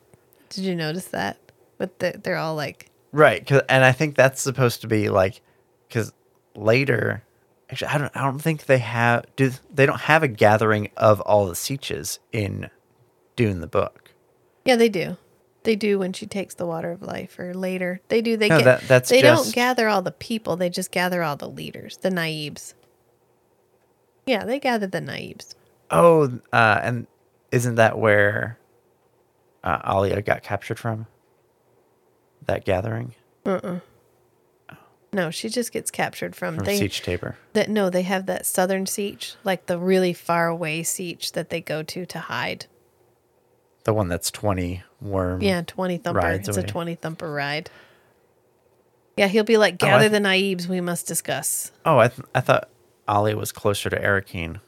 [0.51, 1.37] Did you notice that?
[1.77, 5.41] But the, they're all like, right 'cause- and i think that's supposed to be like
[5.89, 6.13] because
[6.55, 7.23] later
[7.71, 11.21] actually i don't i don't think they have do they don't have a gathering of
[11.23, 12.69] all the Sietches in
[13.37, 14.11] dune the book
[14.65, 15.17] Yeah, they do.
[15.65, 18.01] They do when she takes the water of life, or later.
[18.09, 18.37] They do.
[18.37, 18.65] They No, get.
[18.65, 20.57] that- that's they don't gather all the people.
[20.57, 22.75] They just gather all the leaders, the naibs.
[24.27, 25.55] Yeah, they gather the naibs.
[25.91, 27.07] Oh, uh, and
[27.51, 28.59] isn't that where
[29.65, 31.07] uh, Alia got captured from?
[32.47, 33.81] That gathering Uh-uh.
[34.71, 34.77] Oh.
[35.13, 36.57] No, she just gets captured from.
[36.57, 37.35] from they Sietch Tabr.
[37.55, 41.61] that no, they have that southern sietch, like the really far away sietch that they
[41.63, 42.67] go to to hide.
[43.85, 45.43] The one that's 20 worm.
[45.43, 46.19] Yeah, twenty thumper.
[46.21, 47.71] rides It's a twenty thumper ride.
[49.17, 50.69] Yeah, he'll be like, Oh, gather th- the naibs.
[50.69, 51.73] We must discuss.
[51.85, 52.69] Oh, I, th- I thought
[53.11, 54.61] Alia was closer to Arrakeen.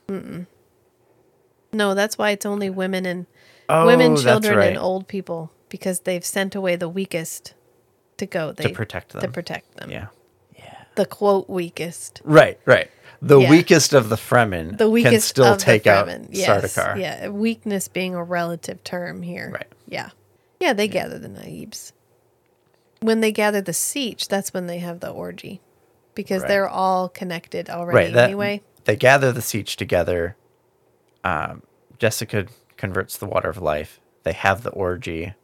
[1.73, 3.27] No, that's why it's only women and
[3.69, 4.69] Oh, women, children, right.
[4.71, 7.55] and old people because they've sent away the weakest
[8.17, 9.21] to go they, protect them.
[9.23, 9.89] To protect them.
[9.89, 10.09] Yeah.
[10.57, 10.83] Yeah.
[10.97, 12.21] The the quote weakest.
[12.25, 12.91] Right, right.
[13.23, 13.49] The Yeah.
[13.51, 16.27] weakest of the Fremen The weakest can still of take the out Fremen.
[16.31, 16.75] Yes.
[16.77, 16.99] Sardaukar.
[16.99, 19.51] Yeah, weakness being a relative term here.
[19.53, 19.69] Right.
[19.87, 20.11] Yeah.
[20.61, 21.93] Yeah, they gather the Naibs.
[23.01, 25.61] When they gather the Sietch, that's when they have the orgy.
[26.15, 26.49] Because Right.
[26.49, 28.13] they're all connected already Right.
[28.15, 28.63] That, anyway.
[28.85, 30.37] They gather the sietch together.
[31.25, 31.63] Um,
[31.99, 32.47] Jessica
[32.77, 34.01] converts the water of life.
[34.25, 35.35] They have the orgy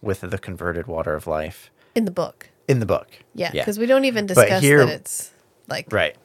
[0.00, 2.50] with the converted water of life In the book.
[2.68, 3.08] in the book.
[3.34, 5.30] Yeah, because we don't even discuss here- that it's
[5.68, 6.16] like Right.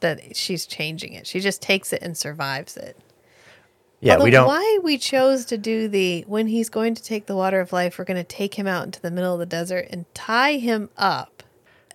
[0.00, 1.26] that she's changing it.
[1.26, 2.96] She just takes it and survives it.
[4.04, 4.46] Yeah, Although we don't.
[4.46, 7.98] Why we chose to do the when he's going to take the water of life,
[7.98, 10.90] we're going to take him out into the middle of the desert and tie him
[10.98, 11.42] up.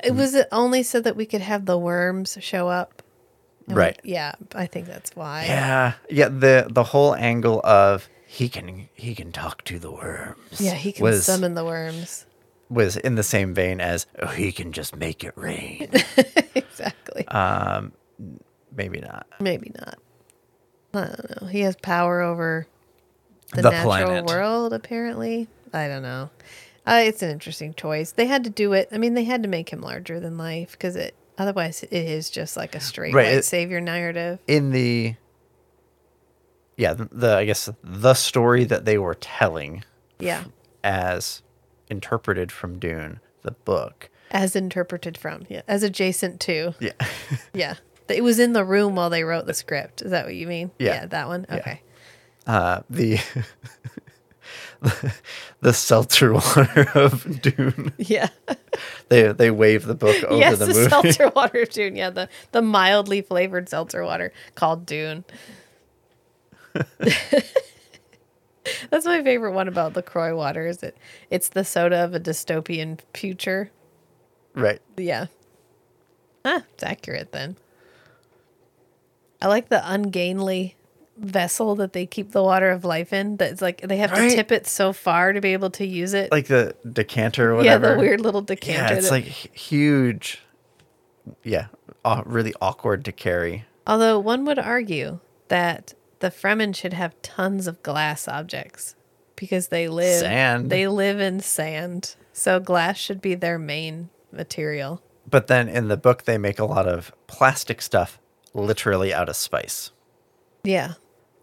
[0.03, 3.03] It was it only so that we could have the worms show up.
[3.68, 3.99] And we- Right.
[4.03, 5.45] yeah, I think that's why.
[5.45, 6.30] Yeah, yeah.
[6.30, 10.60] The the whole angle of he can he can talk to the worms.
[10.60, 12.26] Yeah, he can was, summon the worms.
[12.72, 15.89] was in the same vein as oh, he can just make it rain.
[16.55, 17.28] exactly.
[17.28, 17.91] Um,
[18.76, 19.28] Maybe not.
[19.39, 19.99] Maybe not.
[20.93, 21.47] I don't know.
[21.47, 22.67] He has power over
[23.53, 24.25] the, The natural planet.
[24.25, 25.47] world, apparently.
[25.73, 26.29] I don't know.
[26.87, 28.11] Uh, it's an interesting choice.
[28.13, 28.89] They had to do it.
[28.91, 32.29] I mean, they had to make him larger than life because it otherwise it is
[32.29, 34.39] just like a straight Right, white it- savior narrative.
[34.47, 35.15] in the
[36.77, 39.83] yeah the, the i guess the story that they were telling
[40.19, 40.45] Yeah,
[40.83, 41.41] as
[41.89, 46.91] interpreted from dune the book as interpreted from yeah, as adjacent to yeah
[47.53, 47.75] yeah.
[48.10, 50.01] It was in the room while they wrote the script.
[50.01, 50.72] Is that what you mean?
[50.80, 51.05] Yeah.
[51.05, 51.45] that one.
[51.49, 51.55] Yeah.
[51.57, 51.82] Okay.
[52.47, 53.20] uh the
[55.62, 58.30] the seltzer water of dune Yeah.
[59.10, 61.95] they they wave the book over yes, the the, movie seltzer water of Dune.
[61.95, 65.26] Yeah, the the mildly flavored seltzer water called Dune.
[68.89, 70.97] That's my favorite one about LaCroix water is it
[71.30, 73.72] it's the soda of a dystopian future.
[74.53, 75.26] right Yeah.
[76.45, 77.57] Ah, it's accurate then.
[79.41, 80.75] I like the ungainly
[81.17, 83.37] vessel that they keep the water of life in.
[83.37, 84.29] That's like they have Right.
[84.29, 86.31] to tip it so far to be able to use it.
[86.31, 87.87] like the decanter or whatever.
[87.89, 88.93] yeah, the weird little decanter.
[88.93, 90.41] yeah it's that- like huge
[91.43, 91.67] yeah
[92.05, 97.65] aw- really awkward to carry Although one would argue that the Fremen should have tons
[97.65, 98.95] of glass objects
[99.35, 100.69] because they live Sand.
[100.69, 105.01] They live in sand, so glass should be their main material.
[105.29, 108.19] but then in the book they make a lot of plastic stuff
[108.53, 109.91] literally out of spice
[110.63, 110.93] Yeah,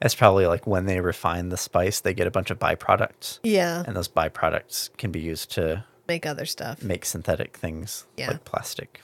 [0.01, 3.83] That's probably like when they refine the spice, they get a bunch of byproducts, yeah.
[3.87, 6.83] and those byproducts can be used to Make other stuff.
[6.83, 8.29] make synthetic things Yeah.
[8.33, 9.01] like plastic.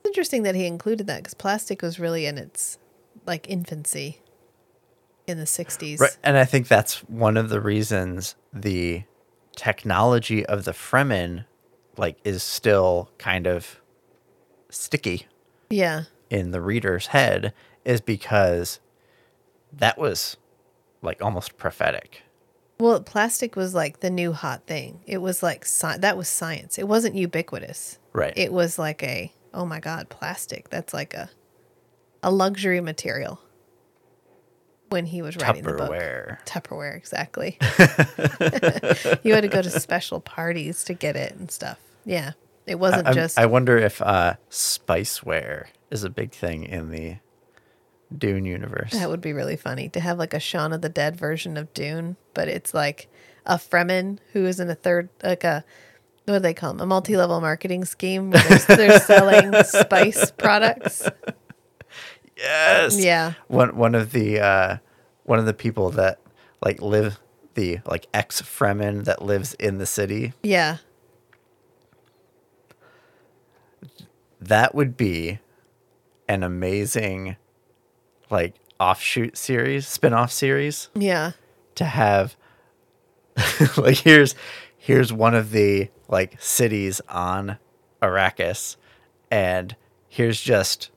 [0.00, 2.78] It's interesting that he included that because plastic was really in its
[3.26, 4.20] like infancy
[5.26, 6.00] in the '60s.
[6.00, 9.02] Right, and I think that's one of the reasons the
[9.54, 11.44] technology of the Fremen
[11.98, 13.78] like is still kind of
[14.70, 15.26] sticky
[15.68, 17.52] Yeah, in the reader's head
[17.84, 18.80] is because
[19.72, 20.36] that was
[21.02, 22.22] like almost prophetic.
[22.78, 25.00] Well, plastic was like the new hot thing.
[25.06, 26.78] It was like sci- that was science.
[26.78, 27.98] It wasn't ubiquitous.
[28.12, 28.32] Right.
[28.36, 30.70] It was like a oh my god, plastic.
[30.70, 31.28] That's like a
[32.22, 33.40] a luxury material.
[34.88, 35.90] When he was writing the book.
[35.90, 36.44] Tupperware.
[36.46, 37.56] Tupperware, exactly.
[39.22, 41.78] you had to go to special parties to get it and stuff.
[42.04, 42.32] Yeah.
[42.70, 47.16] It wasn't I'm- just I wonder if uh, spiceware is a big thing in the
[48.16, 48.92] Dune universe.
[48.92, 51.72] That would be really funny to have like a Shaun of the Dead version of
[51.74, 53.08] Dune, but it's like
[53.46, 55.64] a Fremen who is in a third, like a,
[56.26, 56.80] what do they call them?
[56.80, 61.08] A multi level marketing scheme where they're, they're selling spice products.
[62.36, 62.96] yes.
[63.02, 63.34] Yeah.
[63.48, 64.76] One one of the uh,
[65.24, 66.20] one of the people that
[66.64, 67.18] like live
[67.54, 70.32] the like ex Fremen that lives in the city.
[70.42, 70.76] Yeah.
[74.40, 75.38] That would be
[76.28, 77.36] an amazing
[78.30, 81.32] like offshoot series, spin-off series Yeah.
[81.74, 82.36] to have
[83.76, 84.34] like here's
[84.76, 87.58] here's one of the like cities on
[88.02, 88.76] Arrakis
[89.30, 89.76] and
[90.08, 90.90] here's just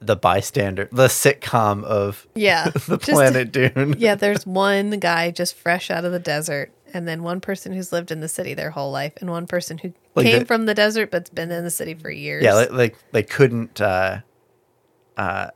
[0.00, 2.70] the bystander the sitcom of Yeah.
[2.86, 3.96] the Just- planet Dune.
[3.98, 4.14] Yeah.
[4.14, 8.10] There's one guy just fresh out of the desert, and then one person who's lived
[8.10, 10.74] in the city their whole life, and one person who Like came the- from the
[10.74, 12.42] desert but's been in the city for years.
[12.42, 14.20] Yeah, like, like they couldn't uh
[15.16, 15.48] uh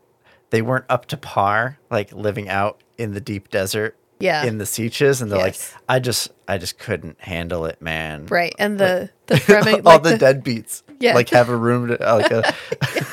[0.50, 4.44] they weren't up to par like living out in the deep desert Yeah.
[4.44, 5.72] in the Sietches and they're Yes.
[5.72, 8.26] like I just I just couldn't handle it, man.
[8.26, 8.54] right.
[8.58, 11.14] And the, the Fremen, All like the, deadbeats Yeah.
[11.14, 12.44] like have a room to, like a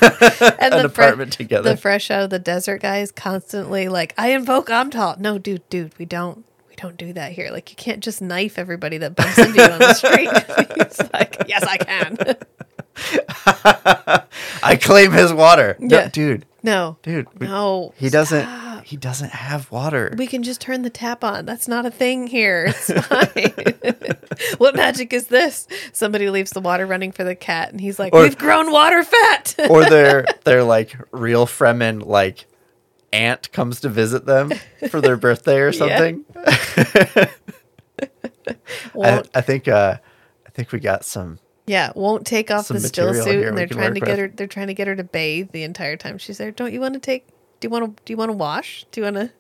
[0.60, 1.70] and an the fre- apartment together.
[1.72, 5.68] The fresh out of the desert guy is constantly like, "I invoke Amtal." No, dude,
[5.70, 6.46] dude, we don't,
[6.78, 7.50] don't do that here.
[7.52, 10.30] Like, you can't just knife everybody that bumps into you on the street.
[10.88, 12.18] He's like, "Yes, I can."
[14.64, 15.76] I claim his water.
[15.80, 16.08] No, Yeah.
[16.10, 16.98] dude, No.
[17.04, 17.28] dude.
[17.40, 17.94] we- No.
[17.98, 18.42] He doesn't.
[18.44, 18.84] stop.
[18.86, 20.14] He doesn't have water.
[20.18, 21.46] We can just turn the tap on.
[21.46, 22.68] That's not a thing here.
[22.70, 23.54] It's fine.
[24.60, 25.68] what magic is this?
[25.92, 29.04] Somebody leaves the water running for the cat, and he's like, Or- "We've grown water
[29.04, 32.46] fat." or they're they're like real Fremen like
[33.14, 34.52] aunt comes to visit them
[34.90, 35.98] for their birthday or Yeah.
[35.98, 36.26] something.
[39.02, 39.98] I, I think uh
[40.46, 43.94] I think we got some yeah, won't take off the still suit, and they're trying
[43.94, 44.20] to get with.
[44.20, 44.28] her.
[44.30, 46.50] They're trying to get her to bathe the entire time she's there.
[46.50, 47.28] Don't you want to take?
[47.60, 48.04] Do you want to?
[48.06, 48.86] Do you want to wash?
[48.92, 49.32] Do you want to?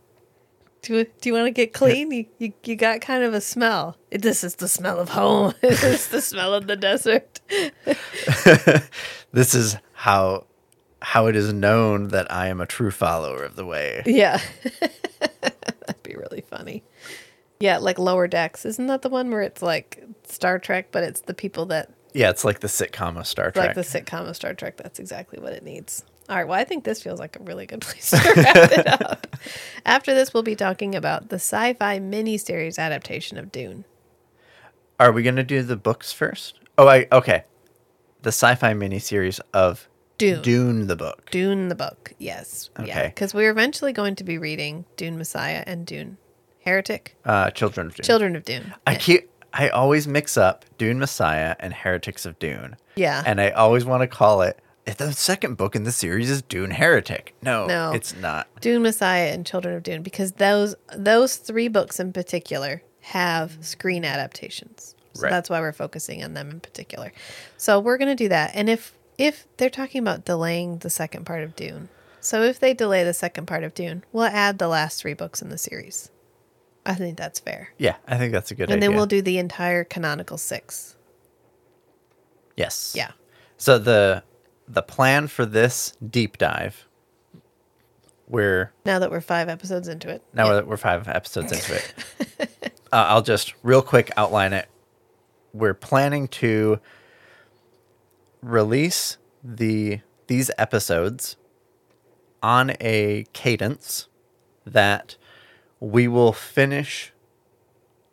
[0.81, 2.11] Do do you want to get clean?
[2.11, 3.95] You, you you got kind of a smell.
[4.11, 5.53] This is the smell of home.
[5.61, 7.39] this is the smell of the desert.
[9.31, 10.47] this is how
[11.01, 14.03] how it is known that I am a true follower of the way.
[14.05, 14.41] Yeah.
[15.41, 16.83] That'd be really funny.
[17.59, 18.65] Yeah, like Lower Decks.
[18.65, 22.29] Isn't that the one where it's like Star Trek, but it's the people that Yeah,
[22.29, 23.67] it's like the sitcom of Star Trek.
[23.67, 24.77] like the sitcom of Star Trek?
[24.77, 26.03] That's exactly what it needs.
[26.29, 26.47] All right.
[26.47, 29.27] Well, I think this feels like a really good place to wrap it up.
[29.85, 33.85] After this, we'll be talking about the sci fi miniseries adaptation of Dune.
[34.99, 36.59] Are we gonna do the books first?
[36.77, 37.43] Oh, I okay.
[38.23, 39.87] The sci-fi miniseries of
[40.17, 40.41] Dune.
[40.41, 41.29] Dune the book.
[41.31, 42.13] Dune, the book.
[42.17, 42.69] Yes.
[42.77, 42.83] Yeah.
[42.83, 43.07] Okay.
[43.07, 46.17] Because we're eventually going to be reading Dune Messiah and Dune
[46.61, 47.15] Heretic.
[47.25, 48.03] Uh, Children of Dune.
[48.03, 48.73] Children of Dune.
[48.85, 48.97] I Yeah.
[48.97, 52.75] keep I always mix up Dune Messiah and Heretics of Dune.
[52.95, 53.23] Yeah.
[53.25, 54.59] And I always want to call it
[54.97, 57.33] the second book in the series is Dune Heretic.
[57.41, 57.91] No, No.
[57.91, 58.47] it's not.
[58.61, 64.03] Dune Messiah and Children of Dune because those those three books in particular have screen
[64.03, 64.95] adaptations.
[65.13, 65.29] So Right.
[65.31, 67.11] that's why we're focusing on them in particular.
[67.57, 68.51] So we're going to do that.
[68.53, 71.89] And if if they're talking about delaying the second part of Dune.
[72.19, 75.41] So if they delay the second part of Dune, we'll add the last 3 books
[75.41, 76.11] in the series.
[76.85, 77.69] I think that's fair.
[77.77, 78.75] Yeah, I think that's a good and idea.
[78.75, 80.95] And then we'll do the entire canonical 6.
[82.55, 82.93] yes.
[82.95, 83.11] Yeah.
[83.57, 84.23] So the
[84.67, 86.87] the plan for this deep dive,
[88.27, 90.21] we're Now that we're 5 episodes into it.
[90.33, 90.53] now Yeah.
[90.55, 91.93] that we're five episodes into it.
[92.91, 94.67] uh, I'll just real quick outline it.
[95.53, 96.79] We're planning to
[98.41, 101.37] release the these episodes
[102.43, 104.07] on a cadence
[104.65, 105.15] that
[105.79, 107.13] we will finish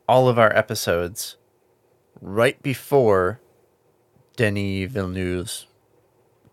[0.09, 1.37] all of our episodes
[2.21, 3.41] right before
[4.37, 5.67] Denis Villeneuve's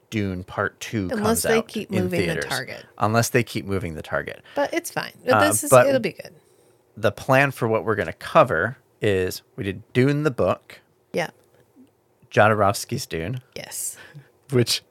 [0.09, 2.85] Dune Part Two Unless comes they out keep in moving the target.
[2.97, 4.41] Unless they keep moving the target.
[4.55, 5.13] But it's fine.
[5.27, 6.33] Uh, this is but- it'll be good.
[6.97, 10.81] The plan for what we're going to cover is we did Dune the book,
[11.13, 11.29] Yeah.
[12.31, 13.97] Jodorowsky's Dune, Yes.
[14.51, 14.81] which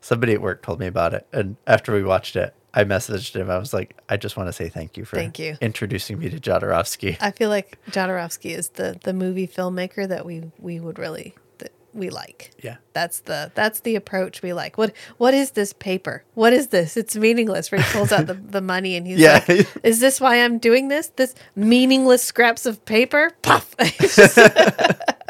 [0.00, 3.48] somebody at work told me about it, and after we watched it, I messaged him.
[3.50, 5.56] I was like, I just want to say thank you for Thank you.
[5.62, 7.16] introducing me to Jodorowsky.
[7.22, 11.72] I feel like Jodorowsky is the the movie filmmaker that we we would really that
[11.94, 12.50] we like.
[12.62, 12.76] Yeah.
[12.92, 14.76] That's the that's the approach we like.
[14.76, 16.22] What what is this paper?
[16.34, 16.98] What is this?
[16.98, 17.72] It's meaningless.
[17.72, 19.42] Where he pulls out the, the money and he's Yeah.
[19.48, 21.08] like, "Is this why I'm doing this?
[21.16, 23.74] This meaningless scraps of paper?" Puff.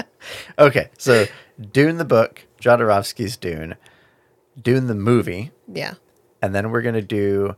[0.58, 1.26] Okay, so
[1.72, 3.76] Dune the book, Jodorowsky's Dune,
[4.60, 5.94] Dune the movie, yeah.
[6.42, 7.56] and then we're going to do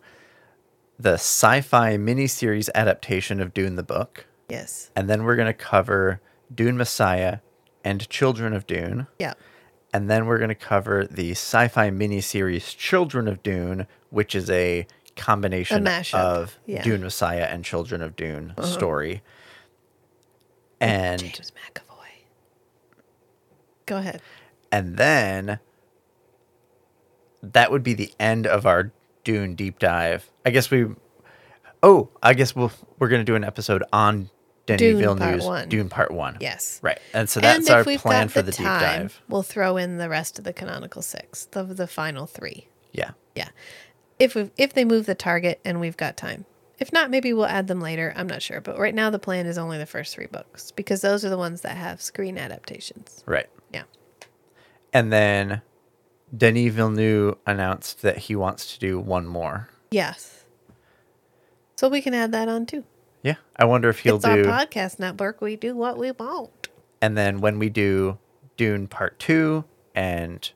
[0.99, 4.91] the sci-fi miniseries adaptation of Dune the book, Yes.
[4.97, 6.21] and then we're going to cover
[6.55, 7.39] Dune Messiah
[7.85, 9.07] and Children of Dune.
[9.19, 9.35] Yeah.
[9.93, 14.51] And then we're going to cover the sci fi miniseries Children of Dune, which is
[14.51, 16.83] a combination mashup, of yeah.
[16.83, 18.66] Dune Messiah and Children of Dune uh-huh.
[18.66, 19.23] story.
[20.81, 21.88] And James McAvoy.
[23.89, 24.22] Go ahead.
[24.70, 25.59] and then
[27.43, 28.93] that would be the end of our
[29.24, 30.30] Dune deep dive.
[30.45, 30.86] I guess we
[31.82, 34.30] Oh, I guess we'll we're going to do an episode on
[34.66, 35.68] Denis Dune Part Villeneuve's One.
[35.68, 36.39] Dune Part 1.
[36.41, 36.80] Yes.
[36.82, 36.99] Right.
[37.14, 39.22] And so that's and our plan for the, the, deep time, dive.
[39.28, 42.68] we'll throw in the rest of the canonical six, the the final three.
[42.93, 43.12] Yeah.
[43.34, 43.49] Yeah.
[44.18, 46.45] If we if they move the target and we've got time.
[46.80, 48.12] If not, maybe we'll add them later.
[48.14, 48.61] I'm not sure.
[48.61, 51.39] But right now the plan is only the first three books because those are the
[51.39, 53.24] ones that have screen adaptations.
[53.26, 53.49] Right.
[54.99, 55.62] And then
[56.36, 59.68] Denis Villeneuve announced that he wants to do one more.
[59.92, 60.42] Yes.
[61.76, 62.82] So we can add that on too.
[63.22, 63.36] Yeah.
[63.55, 64.44] I wonder if he'll it's our do.
[64.46, 65.40] podcast network.
[65.40, 66.66] We do what we want.
[67.01, 68.18] And then when we do
[68.57, 69.62] Dune Part 2
[69.94, 70.51] and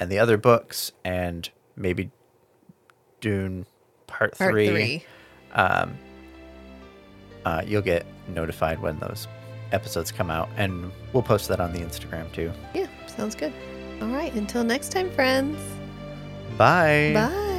[0.00, 2.10] and the other books and maybe
[3.20, 3.66] Dune
[4.06, 5.04] Part, Part 3, three.
[5.52, 5.98] um
[7.44, 9.28] uh, you'll get notified when those
[9.72, 12.50] episodes come out and we'll post that on the Instagram too.
[12.72, 12.86] Yeah,
[13.16, 13.52] sounds good.
[14.00, 14.32] All right.
[14.34, 15.58] Until next time, friends.
[16.56, 17.12] Bye.
[17.14, 17.51] Bye.